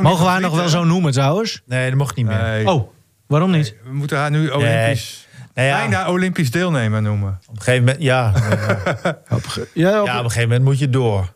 [0.00, 1.62] Mogen we haar nog wel zo noemen trouwens?
[1.66, 2.42] Nee, dat mocht niet meer.
[2.42, 2.66] Nee.
[2.68, 2.90] Oh,
[3.26, 3.74] waarom niet?
[3.84, 7.40] We moeten haar nu Olympisch, Nee, ja, bijna Olympisch deelnemer noemen.
[7.48, 9.20] op een gegeven moment, ja, ja.
[9.28, 9.44] Op,
[9.74, 11.32] ja, op een gegeven moment moet je door.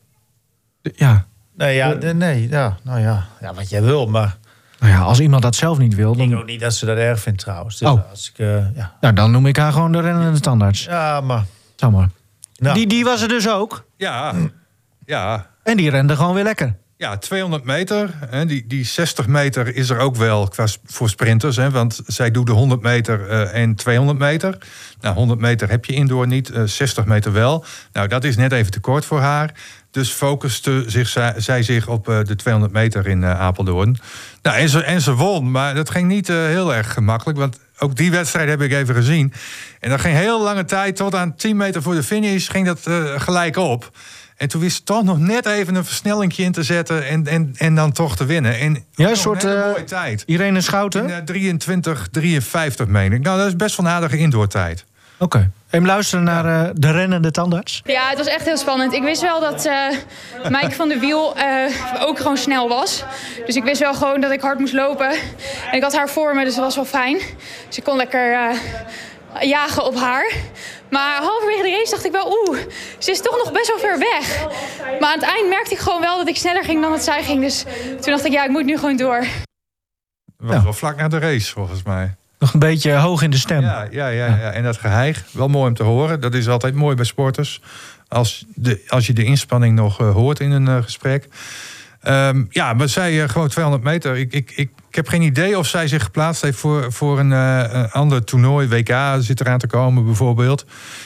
[0.82, 1.26] ja.
[1.56, 4.36] Nee, ja, nee, nee, ja, nou ja, ja, wat jij wil, maar
[4.78, 6.86] Nou ja, als iemand dat zelf niet wil, ik denk dan, ook niet dat ze
[6.86, 7.78] dat erg vindt trouwens.
[7.78, 8.10] Dus Oh.
[8.10, 8.96] als ik, eh, ja.
[9.00, 10.84] nou, dan noem ik haar gewoon de rennende tandarts.
[10.84, 11.44] ja, maar
[11.76, 12.08] Zal maar.
[12.56, 13.84] nou, Die, die was er dus ook.
[13.96, 14.32] Ja,
[15.06, 15.46] ja.
[15.62, 16.76] En die rende gewoon weer lekker.
[17.02, 18.10] Ja, 200 meter.
[18.26, 21.56] Hè, die, die 60 meter is er ook wel qua, voor sprinters.
[21.56, 24.58] Hè, want zij doet de 100 meter eh, en 200 meter.
[25.00, 27.64] Nou, 100 meter heb je indoor niet, eh, 60 meter wel.
[27.92, 29.54] Nou, dat is net even te kort voor haar.
[29.90, 33.98] Dus focuste zich, zij, zich op eh, de 200 meter in eh, Apeldoorn.
[34.42, 37.38] Nou, en, ze, en ze won, maar dat ging niet eh, heel erg gemakkelijk.
[37.38, 39.32] Want ook die wedstrijd heb ik even gezien.
[39.80, 42.86] En dat ging heel lange tijd, tot aan 10 meter voor de finish, ging dat
[42.86, 43.90] eh, gelijk op.
[44.42, 47.54] En toen wist ze toch nog net even een versnelling in te zetten en, en,
[47.56, 48.58] en dan toch te winnen.
[48.58, 50.22] En Ja, een soort, eh, mooie tijd.
[50.26, 51.02] Irene Schouten?
[51.02, 53.22] In, eh, 23, 53 meen ik.
[53.22, 54.84] Nou, dat is best wel een aardige indoortijd.
[55.18, 55.50] Oké.
[55.70, 57.80] Even luisteren naar uh, de rennende tandarts.
[57.84, 58.92] Ja, het was echt heel spannend.
[58.92, 59.72] Ik wist wel dat uh,
[60.48, 63.04] Mike van der Wiel uh, ook gewoon snel was.
[63.46, 65.10] Dus ik wist wel gewoon dat ik hard moest lopen.
[65.10, 67.18] En ik had haar voor me, dus dat was wel fijn.
[67.66, 68.56] Dus ik kon lekker
[69.40, 70.32] jagen op haar.
[70.90, 72.58] Maar halverwege de race dacht ik wel, oeh,
[72.98, 74.46] ze is toch nog best wel ver weg.
[75.00, 77.22] Maar aan het eind merkte ik gewoon wel dat ik sneller ging dan dat zij
[77.22, 77.40] ging.
[77.40, 77.64] Dus
[78.00, 79.24] toen dacht ik, ja, ik moet nu gewoon door.
[80.36, 80.62] Was ja.
[80.62, 82.14] wel vlak na de race, volgens mij.
[82.38, 83.60] Nog een beetje hoog in de stem.
[83.60, 84.50] Ja, ja, ja, ja.
[84.50, 86.20] en dat geheig, wel mooi om te horen.
[86.20, 87.60] Dat is altijd mooi bij sporters.
[88.08, 91.28] Als, de, als je de inspanning nog uh, hoort in een uh, gesprek.
[92.08, 94.16] Um, ja, maar zij uh, gewoon 200 meter.
[94.16, 97.30] Ik, ik, ik, ik, heb geen idee of zij zich geplaatst heeft voor, voor een,
[97.30, 98.68] een ander toernooi.
[98.68, 100.60] WK zit eraan te komen bijvoorbeeld.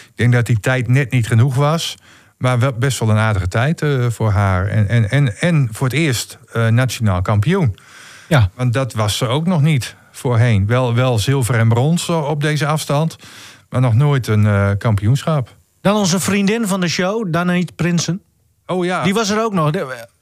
[0.06, 1.94] Ik denk dat die tijd net niet genoeg was.
[2.36, 4.66] Maar wel best wel een aardige tijd voor haar.
[4.66, 6.38] En, en, en, en voor het eerst
[6.70, 7.76] nationaal kampioen.
[8.28, 8.50] Ja.
[8.54, 10.66] Want dat was ze ook nog niet voorheen.
[10.66, 13.16] Wel, wel zilver en brons op deze afstand,
[13.70, 15.54] maar nog nooit een kampioenschap.
[15.80, 18.22] Dan onze vriendin van de show, Danaït Prinsen.
[18.66, 19.02] Oh ja.
[19.02, 19.70] Die was er ook nog.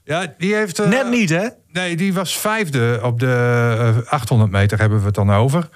[0.04, 0.80] Ja, die heeft...
[0.80, 1.48] Uh, Net niet, hè?
[1.72, 5.68] Nee, die was vijfde op de uh, 800 meter, hebben we het dan over.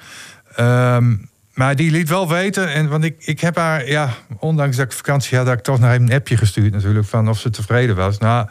[0.61, 4.09] Um, maar die liet wel weten, en, want ik, ik heb haar, ja,
[4.39, 7.39] ondanks dat ik vakantie had, had ik toch even een appje gestuurd natuurlijk, van of
[7.39, 8.19] ze tevreden was.
[8.19, 8.49] Nou,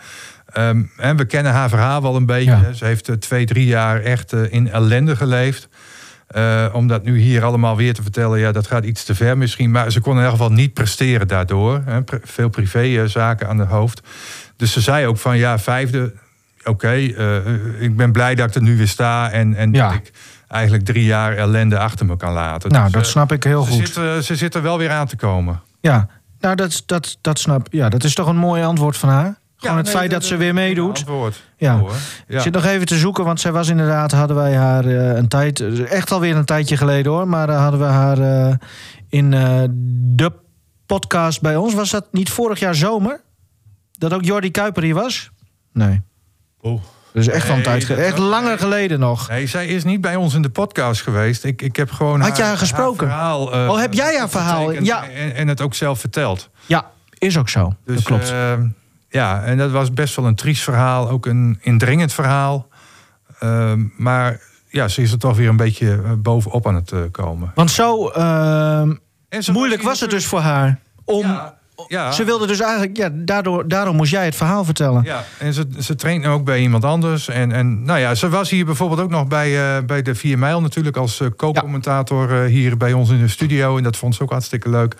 [0.53, 2.51] Um, en we kennen haar verhaal wel een beetje.
[2.51, 2.73] Ja.
[2.73, 5.69] Ze heeft uh, twee, drie jaar echt uh, in ellende geleefd.
[6.36, 9.38] Uh, om dat nu hier allemaal weer te vertellen, ja, dat gaat iets te ver
[9.38, 9.71] misschien.
[9.71, 11.82] Maar ze kon in ieder geval niet presteren daardoor.
[11.86, 12.03] Hè.
[12.03, 14.01] Pre veel privézaken aan de hoofd.
[14.58, 16.14] Dus ze zei ook van, ja, vijfde,
[16.60, 17.03] oké, okay,
[17.80, 19.32] ik ben blij dat ik er nu weer sta.
[19.32, 19.88] En, en ja.
[19.88, 20.12] dat ik
[20.47, 22.72] eigenlijk drie jaar ellende achter me kan laten.
[22.72, 23.89] Nou, dus, dat snap ik heel ze goed.
[23.89, 25.62] Zit, ze zit er wel weer aan te komen.
[25.80, 26.08] Ja,
[26.39, 29.38] nou, dat, dat, dat snap Ja, dat is toch een mooi antwoord van haar?
[29.55, 31.05] Gewoon ja, het nee, feit dat, dat ze weer meedoet.
[31.58, 31.82] Ja.
[32.28, 32.36] ja.
[32.36, 35.28] Ik zit nog even te zoeken, want zij was inderdaad, hadden wij haar uh, een
[35.28, 38.53] tijd, echt alweer een tijdje geleden hoor, maar uh, hadden we haar uh,
[39.10, 39.30] in
[40.16, 40.32] de
[40.86, 41.74] podcast bij ons.
[41.74, 43.22] Was dat niet vorig jaar zomer?
[43.98, 45.30] Dat ook Jordi Kuiper hier was?
[45.74, 46.02] Nee.
[46.62, 46.82] Oh.
[47.14, 48.06] Dus echt nee, een tijd geleden.
[48.06, 49.30] Echt langer nee, geleden nog.
[49.30, 51.43] Nee, zij is niet bij ons in de podcast geweest.
[51.43, 52.22] Ik, ik heb gewoon.
[52.22, 53.08] Had je haar gesproken?
[53.08, 54.72] Haar verhaal, oh, heb jij haar verhaal?
[54.72, 55.10] Ja.
[55.10, 56.50] En, en, het ook zelf verteld.
[56.66, 57.74] Ja, is ook zo.
[57.86, 58.34] Dus, dat klopt.
[59.10, 62.68] Ja, en dat was best wel een triest verhaal, ook een indringend verhaal.
[63.43, 67.52] Uh, maar ja, ze is er toch weer een beetje bovenop aan het uh, komen.
[67.56, 68.89] Want zo uh,
[69.52, 71.22] moeilijk was het dus voor haar om.
[71.22, 71.57] Ja,
[71.88, 72.11] ja.
[72.11, 75.03] Ze wilde dus eigenlijk, ja, daardoor, daarom moest jij het verhaal vertellen.
[75.03, 77.28] Ja, en ze, ze traint nu ook bij iemand anders.
[77.28, 80.38] En, en nou ja, ze was hier bijvoorbeeld ook nog bij, uh, bij de 4
[80.38, 83.78] mijl natuurlijk als uh, co-commentator uh, hier bij ons in de studio.
[83.78, 84.95] En dat vond ze ook hartstikke leuk.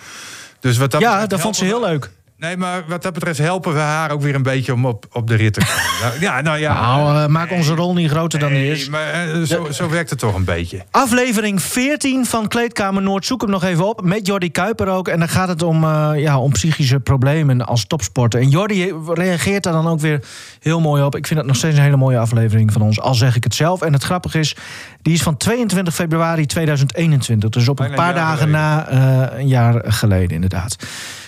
[0.60, 2.10] Dus wat dat ja, dat vond ze heel leuk.
[2.40, 5.28] Nee, maar wat dat betreft helpen we haar ook weer een beetje om op, op
[5.28, 6.20] de rit te komen.
[6.28, 6.82] ja, nou ja.
[6.82, 8.90] Nou, uh, maak onze rol niet groter nee, dan die is.
[8.90, 10.84] Maar uh, zo, zo werkt het toch een beetje.
[10.92, 13.26] Aflevering 14 van Kleedkamer Noord.
[13.26, 14.02] Zoek hem nog even op.
[14.02, 15.08] Met Jordi Kuiper ook.
[15.08, 18.40] En dan gaat het om, uh, ja, om psychische problemen als topsporter.
[18.40, 20.24] En Jordi reageert daar dan ook weer
[20.60, 21.16] heel mooi op.
[21.16, 23.00] Ik vind het nog steeds een hele mooie aflevering van ons.
[23.00, 23.82] Al zeg ik het zelf.
[23.82, 24.56] En het grappige is,
[25.02, 27.50] die is van 22 februari 2021.
[27.50, 28.60] Dus op een paar dagen geleden.
[28.60, 28.92] na
[29.38, 30.76] een jaar geleden inderdaad.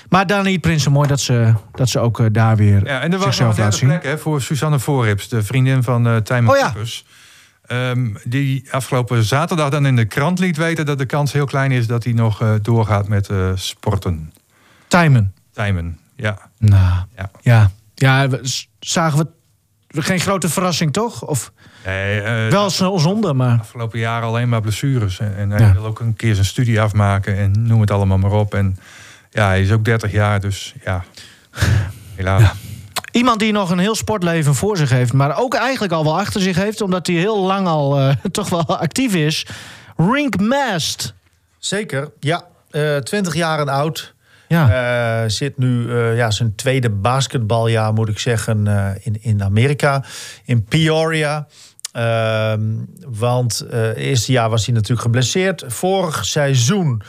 [0.10, 3.20] Maar Dani Prinsen, mooi dat ze, dat ze ook uh, daar weer ja, en er
[3.20, 6.58] was nog een derde plek hè, voor Suzanne Voorrips, de vriendin van uh, Tijmen oh,
[6.58, 6.74] ja.
[7.92, 11.72] Um, die afgelopen zaterdag dan in de krant liet weten dat de kans heel klein
[11.72, 14.34] is dat hij nog uh, doorgaat met sporten.
[14.88, 15.34] Tijmen.
[15.54, 16.38] Tijmen, ja.
[16.58, 17.32] Nou, ja.
[17.42, 18.28] Ja, ja
[18.80, 21.26] zagen we geen grote verrassing, toch?
[21.26, 21.52] Of
[21.86, 23.60] nee, uh, wel snel zonde, maar...
[23.60, 25.20] Afgelopen jaren alleen maar blessures.
[25.20, 25.74] En, en hij ja.
[25.74, 28.54] wil ook een keer zijn studie afmaken en noem het allemaal maar op.
[28.54, 28.78] En
[29.30, 31.04] ja, hij is ook 30 jaar, dus ja,
[32.16, 32.42] helaas.
[32.42, 32.54] Ja.
[33.12, 36.42] Iemand die nog een heel sportleven voor zich heeft, maar ook eigenlijk al wel achter
[36.42, 39.46] zich heeft, omdat hij heel lang al uh, toch wel actief is.
[39.98, 41.14] Rink Mast.
[41.58, 42.44] Zeker, ja.
[42.72, 44.14] Uh, 20 jaar en oud.
[44.48, 45.24] Ja.
[45.24, 50.04] Uh, zit nu uh, ja, zijn tweede basketbaljaar, moet ik zeggen, uh, in, in Amerika.
[50.46, 51.48] In Peoria.
[51.92, 52.62] Ehm,
[53.08, 55.64] want het eerste jaar was hij natuurlijk geblesseerd.
[55.68, 57.02] Vorig seizoen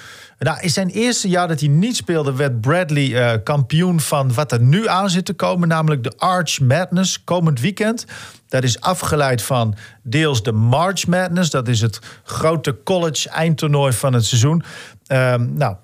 [0.49, 4.53] nou, in zijn eerste jaar dat hij niet speelde, werd Bradley uh, kampioen van wat
[4.53, 8.05] er nu aan zit te komen, namelijk de Arch Madness komend weekend.
[8.49, 14.13] Dat is afgeleid van deels de March Madness, dat is het grote college eindtoernooi van
[14.13, 14.63] het seizoen.
[15.09, 15.77] Um, nou,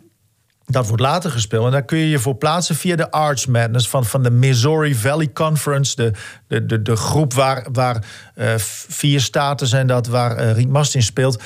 [0.66, 1.64] dat wordt later gespeeld.
[1.64, 4.94] En daar kun je je voor plaatsen via de Arch Madness van, van de Missouri
[4.94, 5.96] Valley Conference.
[5.96, 6.12] De,
[6.46, 8.04] de, de, de groep waar, waar
[8.34, 8.54] uh,
[8.88, 11.42] vier staten zijn dat, waar uh, Riek Mast in speelt.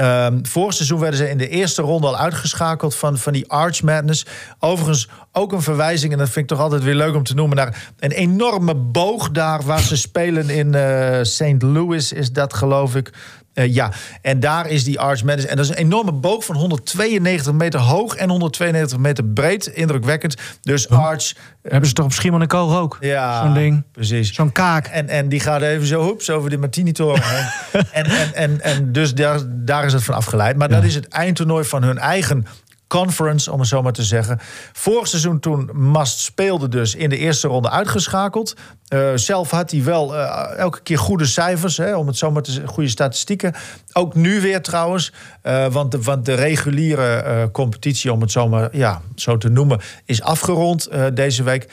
[0.00, 3.82] Um, vorig seizoen werden ze in de eerste ronde al uitgeschakeld van, van die Arch
[3.82, 4.26] Madness.
[4.58, 7.56] Overigens ook een verwijzing, en dat vind ik toch altijd weer leuk om te noemen,
[7.56, 11.62] naar een enorme boog daar waar ze spelen in uh, St.
[11.62, 13.12] Louis, is dat geloof ik.
[13.54, 13.92] Eh, ja,
[14.22, 15.48] en daar is die Arch Madness.
[15.48, 19.66] En dat is een enorme boog van 192 meter hoog en 192 meter breed.
[19.66, 20.36] Indrukwekkend.
[20.62, 21.32] Dus Arch...
[21.62, 22.98] Hebben ze toch op Schiermonnikoog ook?
[23.00, 23.82] Ja, Zo'n ding.
[23.92, 24.34] Precies.
[24.34, 24.86] Zo'n kaak.
[24.86, 27.22] En, en die gaat even zo hoeps over de Martini-toren
[27.92, 30.56] en, en, en, en dus daar, daar is het van afgeleid.
[30.56, 32.46] Maar dat is het eindtoernooi van hun eigen
[32.86, 34.38] conference, om het zo maar te zeggen.
[34.72, 38.54] Vorig seizoen toen Mast speelde dus in de eerste ronde uitgeschakeld.
[38.88, 42.42] Uh, zelf had hij wel uh, elke keer goede cijfers, hè, om het zo maar
[42.42, 43.54] te zeggen, goede statistieken.
[43.92, 45.12] Ook nu weer trouwens,
[45.42, 49.80] uh, want, de, want de reguliere competitie, om het zo maar ja, zo te noemen,
[50.04, 51.68] is afgerond deze week.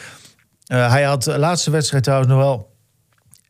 [0.66, 2.72] hij had de laatste wedstrijd trouwens nog wel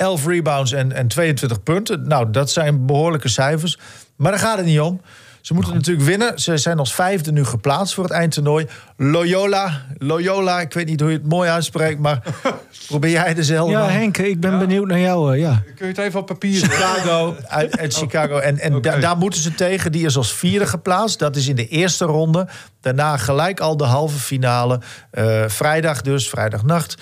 [0.01, 2.07] 11 rebounds en, en 22 punten.
[2.07, 3.77] Nou, dat zijn behoorlijke cijfers.
[4.15, 5.01] Maar daar gaat het niet om.
[5.41, 6.39] Ze moeten natuurlijk winnen.
[6.39, 8.67] Ze zijn als vijfde nu geplaatst voor het eindtoernooi.
[8.97, 12.21] Loyola, Loyola, ik weet niet hoe je het mooi uitspreekt, maar
[12.87, 13.73] probeer jij dezelfde.
[13.73, 15.35] Ja, Henk, ik ben benieuwd naar jou.
[15.35, 15.63] Uh, ja.
[15.75, 18.37] Kun je het even op papier Chicago, uit, uit Chicago.
[18.37, 18.93] En, en okay.
[18.93, 19.91] da, daar moeten ze tegen.
[19.91, 21.19] Die is als vierde geplaatst.
[21.19, 22.47] Dat is in de eerste ronde.
[22.81, 24.79] Daarna gelijk al de halve finale.
[25.11, 26.97] Uh, vrijdag dus, vrijdagnacht.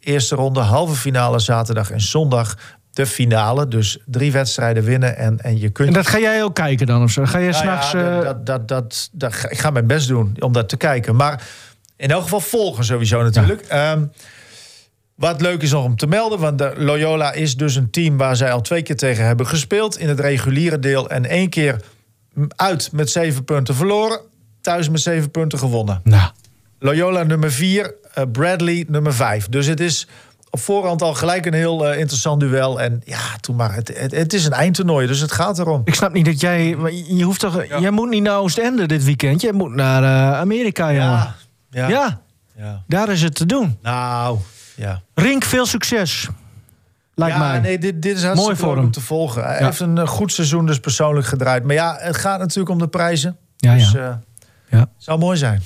[0.00, 2.56] Eerste ronde, halve finale zaterdag en zondag
[2.94, 3.68] de finale.
[3.68, 5.88] Dus drie wedstrijden winnen en, en je kunt...
[5.88, 7.24] En dat ga jij ook kijken dan of zo?
[7.24, 7.92] Ga je nou s'nachts...
[7.92, 11.16] Ja, dat, dat, dat, dat, ik ga mijn best doen om dat te kijken.
[11.16, 11.42] Maar
[11.96, 13.64] in elk geval volgen sowieso natuurlijk.
[13.68, 13.92] Ja.
[13.92, 14.12] Um,
[15.14, 18.16] wat leuk is nog om te melden, want de Loyola is dus een team...
[18.16, 21.10] waar zij al twee keer tegen hebben gespeeld in het reguliere deel...
[21.10, 21.80] en één keer
[22.56, 24.20] uit met zeven punten verloren...
[24.60, 26.00] thuis met zeven punten gewonnen.
[26.04, 26.30] Nou.
[26.78, 29.48] Loyola nummer vier, uh, Bradley nummer vijf.
[29.48, 30.08] Dus het is
[30.54, 32.80] op voorhand al gelijk een heel uh, interessant duel.
[32.80, 33.74] En ja, toen maar.
[33.74, 35.82] Het, het, het, is een eindtoernooi, dus het gaat erom.
[35.84, 36.76] Ik snap niet dat jij.
[37.06, 37.66] Je hoeft toch.
[37.66, 37.78] Ja.
[37.78, 39.40] Jij moet niet naar Oostende dit weekend.
[39.40, 41.34] Jij moet naar uh, Amerika, ja.
[41.70, 41.88] Ja.
[41.88, 42.20] ja.
[42.56, 42.82] ja.
[42.86, 43.78] Daar is het te doen.
[43.82, 44.38] Nou,
[44.76, 45.02] ja.
[45.14, 46.28] Rink, veel succes.
[47.14, 47.60] Lijkt ja, mij.
[47.60, 49.44] nee, dit, dit is hartstikke Mooi voor om te volgen.
[49.44, 49.64] Hij Ja.
[49.64, 51.64] heeft een uh, goed seizoen dus persoonlijk gedraaid.
[51.64, 53.36] Maar ja, het gaat natuurlijk om de prijzen.
[53.56, 54.22] Ja, dus ja.
[54.70, 54.86] uh, Ja.
[54.98, 55.62] zou mooi zijn.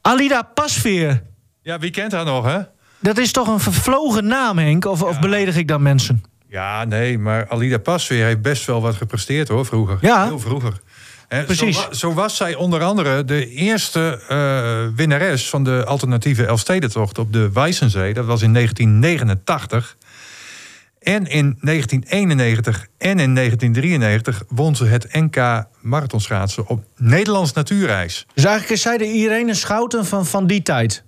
[0.00, 1.22] Alida Pasveer.
[1.62, 2.58] Ja, wie kent haar nog, hè?
[3.00, 4.84] Dat is toch een vervlogen naam, Henk?
[4.84, 6.24] Of, of beledig ik dan mensen?
[6.48, 9.98] Ja, nee, maar Alida Pasveer heeft best wel wat gepresteerd, hoor, vroeger.
[10.00, 10.24] Ja.
[10.24, 10.80] Heel vroeger.
[11.28, 11.76] Precies.
[11.76, 17.32] Zo, zo was zij onder andere de eerste eh, winnares van de alternatieve Elfstedentocht op
[17.32, 18.14] de Weissensee.
[18.14, 19.96] Dat was in 1989.
[21.00, 28.26] En in 1991 en in 1993 won ze het NK marathonschaatsen op Nederlands natuurreis.
[28.34, 31.04] Dus eigenlijk is zij de Irene Schouten van, van die tijd.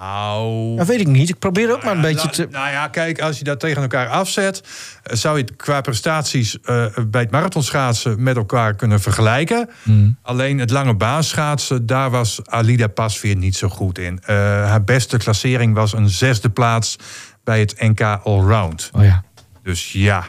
[0.00, 1.28] Nou, Dat weet ik niet.
[1.28, 2.48] Ik probeer ook maar een beetje nou, te...
[2.50, 4.62] Nou ja, kijk, als je dat tegen elkaar afzet...
[5.02, 9.70] eh, zou je het qua prestaties eh, bij het marathonschaatsen met elkaar kunnen vergelijken.
[9.82, 10.18] Hmm.
[10.22, 14.20] Alleen het lange baanschaatsen, daar was Alida Pasveer niet zo goed in.
[14.24, 16.96] Eh, haar beste klassering was een zesde plaats
[17.44, 18.90] bij het NK Allround.
[18.92, 19.22] Oh ja,
[19.62, 20.24] Dus ja.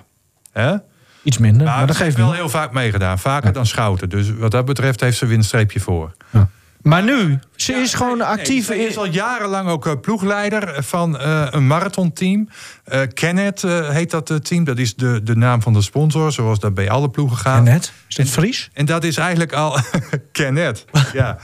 [0.51, 0.75] Hè?
[1.23, 1.67] iets minder.
[1.67, 3.19] Maar, Maar, dat geeft wel heel vaak meegedaan.
[3.19, 4.09] Vaker dan Schouten.
[4.09, 6.15] Dus wat dat betreft heeft ze weer een streepje voor.
[6.81, 8.67] Maar nu, ze is gewoon actief.
[8.67, 12.49] Hij is al jarenlang ook eh, ploegleider van eh, een marathonteam.
[12.83, 14.63] Eh Kenneth eh, heet dat eh, team.
[14.63, 17.63] Dat is de, de naam van de sponsor, zoals dat bij alle ploegen gaat.
[17.63, 17.91] Net?
[18.07, 18.69] Is dit Fries?
[18.73, 19.79] En dat is eigenlijk al
[20.31, 20.85] Kenneth.
[21.13, 21.37] ja.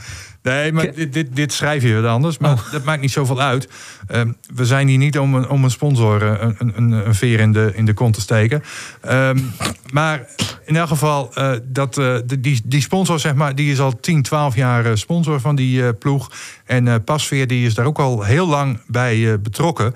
[0.44, 2.38] Nee, maar dit, dit, dit schrijf je wat anders.
[2.38, 2.72] Maar Oh.
[2.72, 3.68] dat maakt niet zoveel uit.
[4.06, 7.40] Ehm, we zijn hier niet om een, om een sponsor eh, een, een, een veer
[7.40, 8.62] in de, in de kont te steken.
[9.00, 9.38] Ehm,
[9.92, 10.26] maar
[10.64, 14.22] in elk geval, eh, dat, eh, die, die sponsor, zeg maar, die is al 10,
[14.22, 16.30] 12 jaar sponsor van die ploeg.
[16.64, 19.94] En Pasveer die is daar ook al heel lang bij betrokken.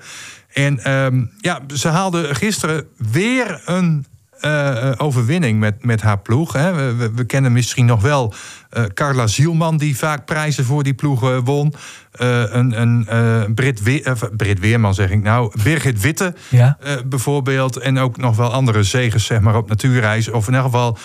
[0.53, 4.05] En ehm, ja, ze haalde gisteren weer een
[4.39, 6.53] eh, eh, overwinning met, met haar ploeg.
[6.53, 6.95] Hè.
[7.13, 8.33] We, kennen misschien nog wel
[8.69, 11.73] eh, Carla Zielman, die vaak prijzen voor die ploeg won.
[12.11, 15.51] Een een Brit, We- Brit Weerman, zeg ik nou.
[15.63, 16.77] Birgit Witte Ja.
[17.05, 17.77] bijvoorbeeld.
[17.77, 20.29] En ook nog wel andere zegers zeg maar, op natuurreis.
[20.29, 20.97] Of in elk geval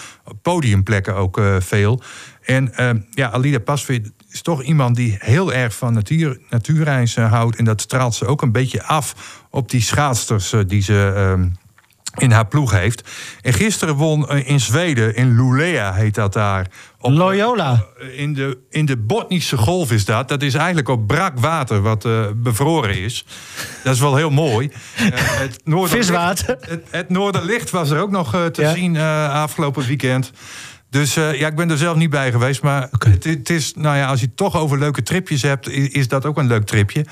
[0.43, 2.03] podiumplekken ook veel.
[2.45, 7.57] En eh, ja, Alida Pasveer is toch iemand die heel erg van natuur, natuurreizen houdt.
[7.57, 9.15] En dat straalt ze ook een beetje af
[9.51, 11.49] op die schaatsters die ze...
[12.17, 13.09] in haar ploeg heeft.
[13.43, 16.67] En gisteren won eh, in Zweden, in Lulea heet dat daar.
[16.99, 17.85] Op, Loyola.
[17.99, 20.29] eh, in de, in de Botnische golf is dat.
[20.29, 23.25] Dat is eigenlijk op brak water wat eh, bevroren is.
[23.85, 24.71] Dat is wel heel mooi.
[24.95, 26.57] Het Noorderlicht- Viswater.
[26.61, 28.75] Het, het Noorderlicht was er ook nog te Ja.
[28.75, 28.97] zien
[29.31, 30.33] afgelopen weekend.
[30.91, 32.63] Dus ja, ik ben er zelf niet bij geweest.
[32.63, 35.89] Maar het, het is, nou ja, als je het toch over leuke tripjes hebt, is,
[35.89, 37.05] is dat ook een leuk tripje.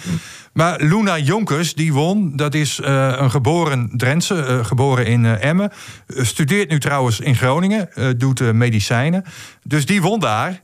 [0.52, 2.36] Maar Luna Jonkers, die won.
[2.36, 5.72] Dat is eh, een geboren Drentse, eh, geboren in eh, Emmen.
[6.06, 7.88] Studeert nu trouwens in Groningen,
[8.18, 9.24] doet medicijnen.
[9.62, 10.60] Dus die won daar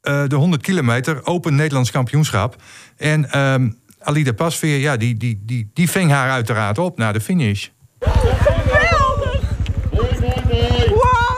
[0.00, 2.56] de 100 kilometer, open Nederlands kampioenschap.
[2.96, 3.70] En ehm,
[4.00, 7.66] Alida Pasveer, ja, die, die, die, die ving haar uiteraard op naar de finish.
[8.00, 9.40] Geweldig!
[10.88, 11.28] Wow!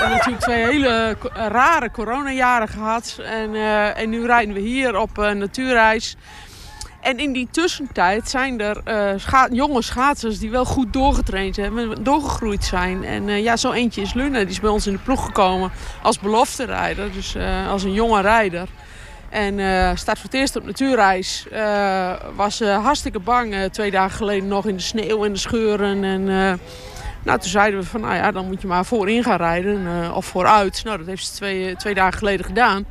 [0.00, 3.18] Hebben natuurlijk twee hele co- rare coronajaren gehad.
[3.24, 6.16] En, eh, en nu rijden we hier op een natuurreis.
[7.00, 12.64] En in die tussentijd zijn er eh, jonge schaatsers die wel goed doorgetraind hebben, doorgegroeid
[12.64, 13.04] zijn.
[13.04, 15.70] En eh, ja, zo eentje is Luna, die is bij ons in de ploeg gekomen
[16.02, 18.68] als belofterijder, dus eh, als een jonge rijder.
[19.28, 21.46] En eh staat voor het eerst op natuurreis.
[21.50, 25.38] Eh, was eh, hartstikke bang eh, twee dagen geleden nog in de sneeuw en de
[25.38, 26.04] scheuren.
[26.04, 26.52] En eh,
[27.22, 30.16] nou, toen zeiden we van, nou ja, dan moet je maar voorin gaan rijden eh,
[30.16, 30.84] of vooruit.
[30.84, 32.84] Nou, dat heeft ze twee, eh, twee dagen geleden gedaan.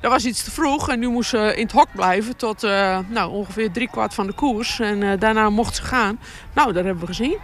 [0.00, 2.98] Dat was iets te vroeg en nu moest ze in het hok blijven tot eh,
[3.08, 4.80] nou, ongeveer drie kwart van de koers.
[4.80, 6.18] En daarna mocht ze gaan.
[6.54, 7.36] Nou, dat hebben we gezien.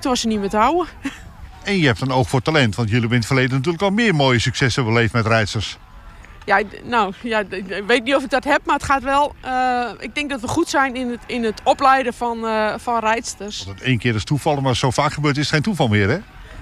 [0.00, 0.86] Toen was ze niet meer te houden.
[1.64, 3.90] En je hebt een oog voor talent, want jullie hebben in het verleden natuurlijk al
[3.90, 5.78] meer mooie successen beleefd met rijders.
[6.44, 9.34] Ja, nou, ja, ik weet niet of ik dat heb, maar het gaat wel.
[9.40, 12.98] eh, ik denk dat we goed zijn in het, in het opleiden van, eh, van
[12.98, 13.64] rijdsters.
[13.64, 16.18] Dat één keer is toeval, maar zo vaak gebeurt is het geen toeval meer, hè?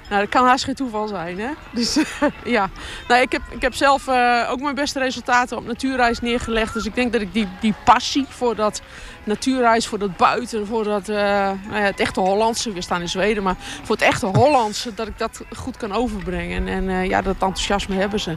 [0.08, 1.48] Nou, dat kan haast geen toeval zijn, hè?
[1.72, 1.98] Dus
[2.44, 2.70] ja.
[3.08, 6.74] Nou, ik, heb, ik heb zelf eh, ook mijn beste resultaten op natuurreis neergelegd.
[6.74, 8.82] Dus ik denk dat ik die, die passie voor dat
[9.24, 13.42] natuurreis, voor dat buiten, voor dat, nou ja, het echte Hollandse, we staan in Zweden,
[13.42, 16.68] maar voor het echte Hollandse, dat ik dat goed kan overbrengen.
[16.68, 18.36] En ja, dat enthousiasme hebben ze.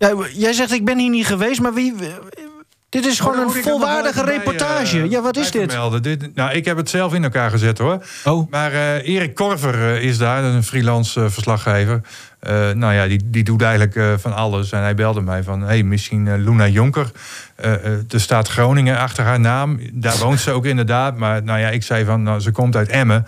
[0.00, 1.94] Ja, jij zegt ik ben hier niet geweest, maar wie...
[2.88, 5.02] Dit is gewoon een volwaardige bij, reportage.
[5.02, 5.78] eh, ja, wat is dit?
[6.02, 6.34] dit?
[6.34, 8.04] Nou, ik heb het zelf in elkaar gezet hoor.
[8.24, 8.50] Oh.
[8.50, 12.00] Maar eh, Erik Korver eh, is daar, een freelance verslaggever.
[12.40, 14.72] Eh, nou ja, die, die doet eigenlijk eh, van alles.
[14.72, 17.10] En hij belde mij van, hey, misschien eh, Luna Jonker.
[18.08, 19.80] Er staat Groningen achter haar naam.
[19.92, 21.16] Daar woont ze ook inderdaad.
[21.16, 23.26] Maar nou ja, ik zei van, nou, ze komt uit Emmen.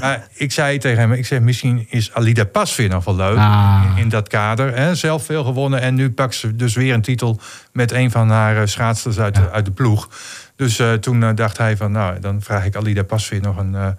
[0.00, 3.36] Maar ik zei tegen hem, ik zeg, misschien is Alida Pasveer nog wel leuk.
[3.36, 3.82] Ah.
[3.84, 4.76] In, in dat kader.
[4.76, 4.94] Hè?
[4.94, 5.80] Zelf veel gewonnen.
[5.80, 7.40] En nu pakt ze dus weer een titel
[7.72, 10.08] met een van haar schaatsters uit, de, uit de ploeg.
[10.56, 13.96] Dus toen dacht hij van, nou, dan vraag ik Alida Pasveer nog een...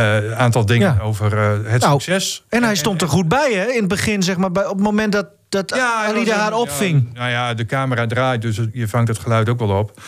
[0.00, 1.02] eh, eh, aantal dingen Ja.
[1.02, 2.44] over eh, het Nou, succes.
[2.48, 3.66] En hij stond er goed bij, hè?
[3.66, 7.10] In het begin, zeg maar, bij, op het moment dat, dat Alida haar opving.
[7.12, 10.00] Ja, nou ja, de camera draait, dus je vangt het geluid ook wel op.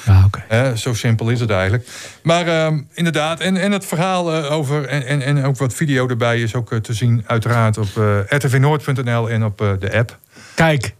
[0.49, 1.88] Hè, zo simpel is het eigenlijk.
[2.22, 6.09] Maar ehm, inderdaad, en, en het verhaal eh, over, en, en, en ook wat video
[6.09, 7.88] erbij is ook te zien, uiteraard op
[8.26, 10.18] rtvnoord.nl en op de app.
[10.55, 10.95] Kijk,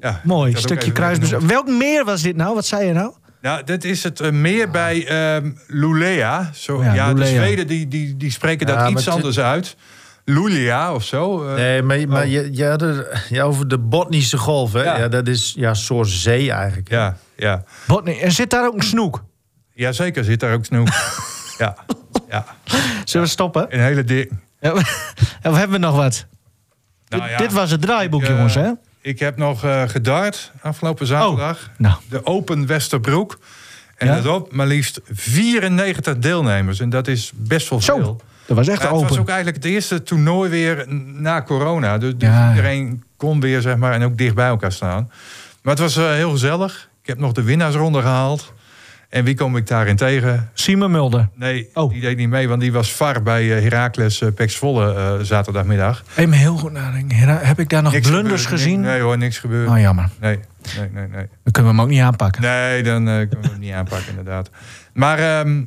[0.00, 0.56] Ja, mooi.
[0.56, 1.44] Stukje genoemd.
[1.50, 2.54] Welk meer was dit nou?
[2.54, 3.12] Wat zei je nou?
[3.44, 6.50] Nou, dit is het eh, meer bij ehm Lulea.
[6.54, 7.26] Zo, Ja, ja, de.
[7.26, 9.76] Zweden die, die, die spreken Ja, dat iets anders uit.
[10.24, 11.46] Lulia of zo.
[11.48, 11.54] eh.
[11.54, 12.30] Nee, maar, maar Oh.
[12.30, 14.82] je, je had het ja, over de Botnische golf, hè?
[14.82, 14.98] Ja.
[14.98, 15.08] Ja.
[15.08, 16.88] dat is ja, een soort zee eigenlijk.
[16.88, 16.96] hè.
[16.96, 17.64] Ja, ja.
[17.86, 18.18] Botny.
[18.20, 19.24] En zit daar ook een snoek?
[19.74, 20.88] Jazeker zit daar ook snoek.
[21.58, 21.76] ja,
[22.28, 22.44] ja.
[23.04, 23.66] Zullen we stoppen?
[23.74, 24.30] Een hele dik.
[24.60, 24.72] Ja,
[25.48, 26.26] of hebben we nog wat?
[27.08, 28.70] Nou dit, was het draaiboek, ik, eh, jongens, hè?
[29.04, 31.70] Ik heb nog eh gedart afgelopen zaterdag.
[31.76, 31.94] Nou.
[32.08, 33.38] De Open Westerbroek.
[33.96, 34.12] En Ja?
[34.14, 36.80] daarop maar liefst 94 deelnemers.
[36.80, 38.20] En dat is best wel Zo, veel.
[38.46, 39.20] dat was echt Maar het was open.
[39.22, 41.98] ook eigenlijk het eerste toernooi weer na corona.
[41.98, 45.10] Dus, dus Ja, iedereen kon weer, zeg maar, en ook dicht bij elkaar staan.
[45.62, 46.88] Maar het was eh, heel gezellig.
[47.02, 48.52] Ik heb nog de winnaarsronde gehaald.
[49.14, 50.50] En wie kom ik daarin tegen?
[50.54, 51.28] Simon Mulder.
[51.34, 51.92] Nee, Oh.
[51.92, 55.12] die deed niet mee, want die was VAR bij eh, Heracles uh, Pex Volle eh,
[55.24, 56.02] zaterdagmiddag.
[56.16, 57.16] Even heel goed nadenken.
[57.16, 58.80] Hera- Heb ik daar nog Niks blunders gezien?
[58.80, 59.68] Nee hoor, niks gebeurd.
[59.68, 60.08] Oh, jammer.
[60.20, 60.38] Nee,
[60.78, 61.26] nee, nee, nee.
[61.42, 62.42] Dan kunnen we hem ook niet aanpakken.
[62.42, 64.50] Nee, dan eh, kunnen we hem niet aanpakken, inderdaad.
[64.92, 65.62] Maar ehm,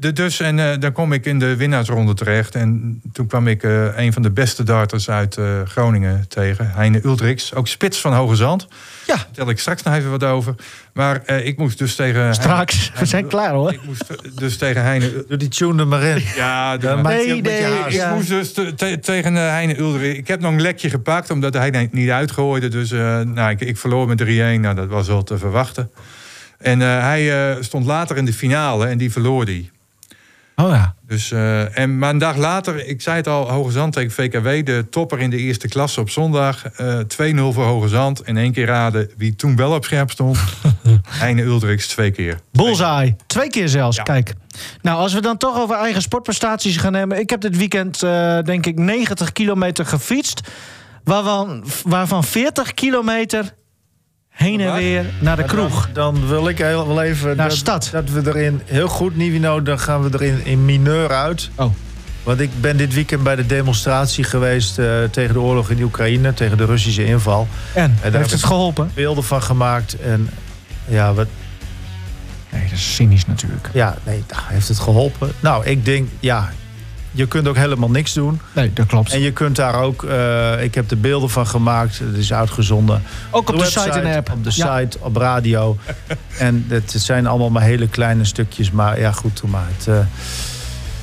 [0.00, 2.54] de, dus, en eh, dan kom ik in de winnaarsronde terecht.
[2.54, 6.70] En toen kwam ik eh, een van de beste darters uit eh, Groningen tegen.
[6.74, 8.66] Heine Uldriks, ook spits van Hoge Zand.
[9.06, 9.14] Ja.
[9.14, 10.54] Daar vertel ik straks nog even wat over.
[10.92, 12.34] Maar eh, ik moest dus tegen...
[12.34, 12.92] Straks.
[12.98, 13.72] We zijn klaar, hoor.
[13.72, 14.04] Ik moest
[14.38, 15.24] dus tegen Heine...
[15.28, 16.22] Doe die tune er maar in.
[16.36, 17.86] Ja, de, Dan maakt hij ook Nee, een beetje nee, haast.
[17.94, 18.14] ik ja.
[18.14, 20.16] moest dus te- te- tegen Heine Uldrik.
[20.16, 22.68] Ik heb nog een lekje gepakt, omdat hij niet uitgooide.
[22.68, 24.26] Dus eh, nou, ik, ik verloor met 3-1.
[24.26, 25.90] Nou, dat was wel te verwachten.
[26.58, 29.70] En eh, hij eh, stond later in de finale en die verloor die.
[30.60, 30.94] Oh ja.
[31.06, 34.66] Dus, eh, en, maar een dag later, ik zei het al, Hoge Zand tegen VKW,
[34.66, 36.64] de topper in de eerste klasse op zondag.
[36.64, 38.26] eh 2-0 voor Hoge Zand.
[38.26, 40.38] In één keer raden wie toen wel op scherp stond.
[41.08, 42.38] Heine Uldriks twee keer.
[42.52, 43.16] Bullseye.
[43.26, 43.96] Twee keer zelfs.
[43.96, 44.02] Ja.
[44.02, 44.34] Kijk.
[44.82, 47.18] Nou, als we dan toch over eigen sportprestaties gaan hebben.
[47.18, 50.40] Ik heb dit weekend, eh, denk ik, 90 kilometer gefietst.
[51.04, 53.54] Waarvan, waarvan 40 kilometer
[54.38, 55.88] heen en weer naar de kroeg.
[55.92, 57.88] Dan, dan wil ik heel, wel even Naar dat, stad.
[57.92, 61.50] dat we erin heel goed, Nivino, dan gaan we erin in mineur uit.
[61.54, 61.74] Oh.
[62.22, 66.34] Want ik ben dit weekend bij de demonstratie geweest eh, tegen de oorlog in Oekraïne,
[66.34, 67.48] tegen de Russische inval.
[67.74, 68.90] En, heb heeft het geholpen?
[68.94, 70.30] Beelden van gemaakt en
[70.86, 71.26] ja, wat,
[72.50, 73.68] Nee, dat is cynisch natuurlijk.
[73.72, 75.32] ja, nee, heeft het geholpen?
[75.40, 76.50] Nou, ik denk, ja,
[77.10, 78.40] je kunt ook helemaal niks doen.
[78.52, 79.12] Nee, dat klopt.
[79.12, 83.02] En je kunt daar ook, eh, ik heb de beelden van gemaakt, het is uitgezonden.
[83.30, 84.30] Ook op de, website, site en app.
[84.32, 84.78] Op de Ja.
[84.78, 85.76] site, op radio.
[86.38, 88.70] en het zijn allemaal maar hele kleine stukjes.
[88.70, 89.66] Maar ja, goed, doe maar.
[89.76, 89.94] Het, eh,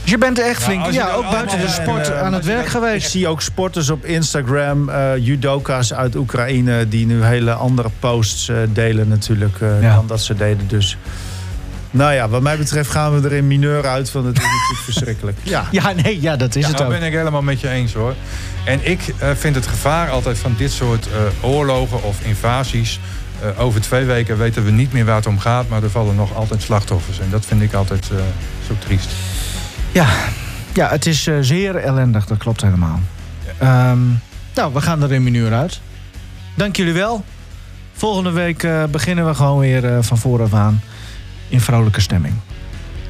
[0.02, 2.64] Dus je bent echt flink, ja, ook buiten de sport en, eh, aan het werk
[2.66, 3.12] Ik geweest.
[3.12, 6.88] zie ook sporters op Instagram, judoka's uit Oekraïne...
[6.88, 9.96] die nu hele andere posts delen natuurlijk Ja.
[9.96, 10.68] dan dat ze deden.
[10.68, 10.98] Dus
[11.96, 14.10] nou ja, wat mij betreft gaan we er in mineur uit...
[14.10, 15.38] van het is natuurlijk verschrikkelijk.
[15.44, 15.68] Ja.
[15.72, 16.94] Ja, nee, ja, dat is Ja, het dat ook.
[16.94, 18.14] ben ik helemaal met je eens hoor.
[18.66, 23.00] En ik eh, vind het gevaar altijd van dit soort eh, oorlogen of invasies.
[23.42, 26.16] eh, over twee weken weten we niet meer waar het om gaat, maar er vallen
[26.16, 27.20] nog altijd slachtoffers.
[27.20, 28.18] En dat vind ik altijd eh,
[28.68, 29.10] zo triest.
[29.92, 30.08] Ja,
[30.74, 33.00] ja het is eh, zeer ellendig, dat klopt helemaal.
[33.58, 34.00] Ehm,
[34.56, 35.80] nou, we gaan er in minuur uit.
[36.56, 37.24] Dank jullie wel.
[37.94, 40.82] Volgende week eh, beginnen we gewoon weer eh, van vooraf aan
[41.48, 42.34] in vrolijke stemming.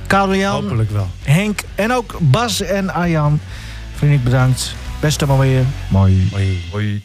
[0.07, 1.07] Karel Jan, Hopelijk wel.
[1.23, 3.39] Henk en ook Bas en Arjan.
[3.95, 4.75] Vriendelijk bedankt.
[4.99, 5.63] Beste maar weer.
[5.89, 6.27] Mooi.
[6.31, 6.63] Hoi.
[6.71, 7.03] Hoi.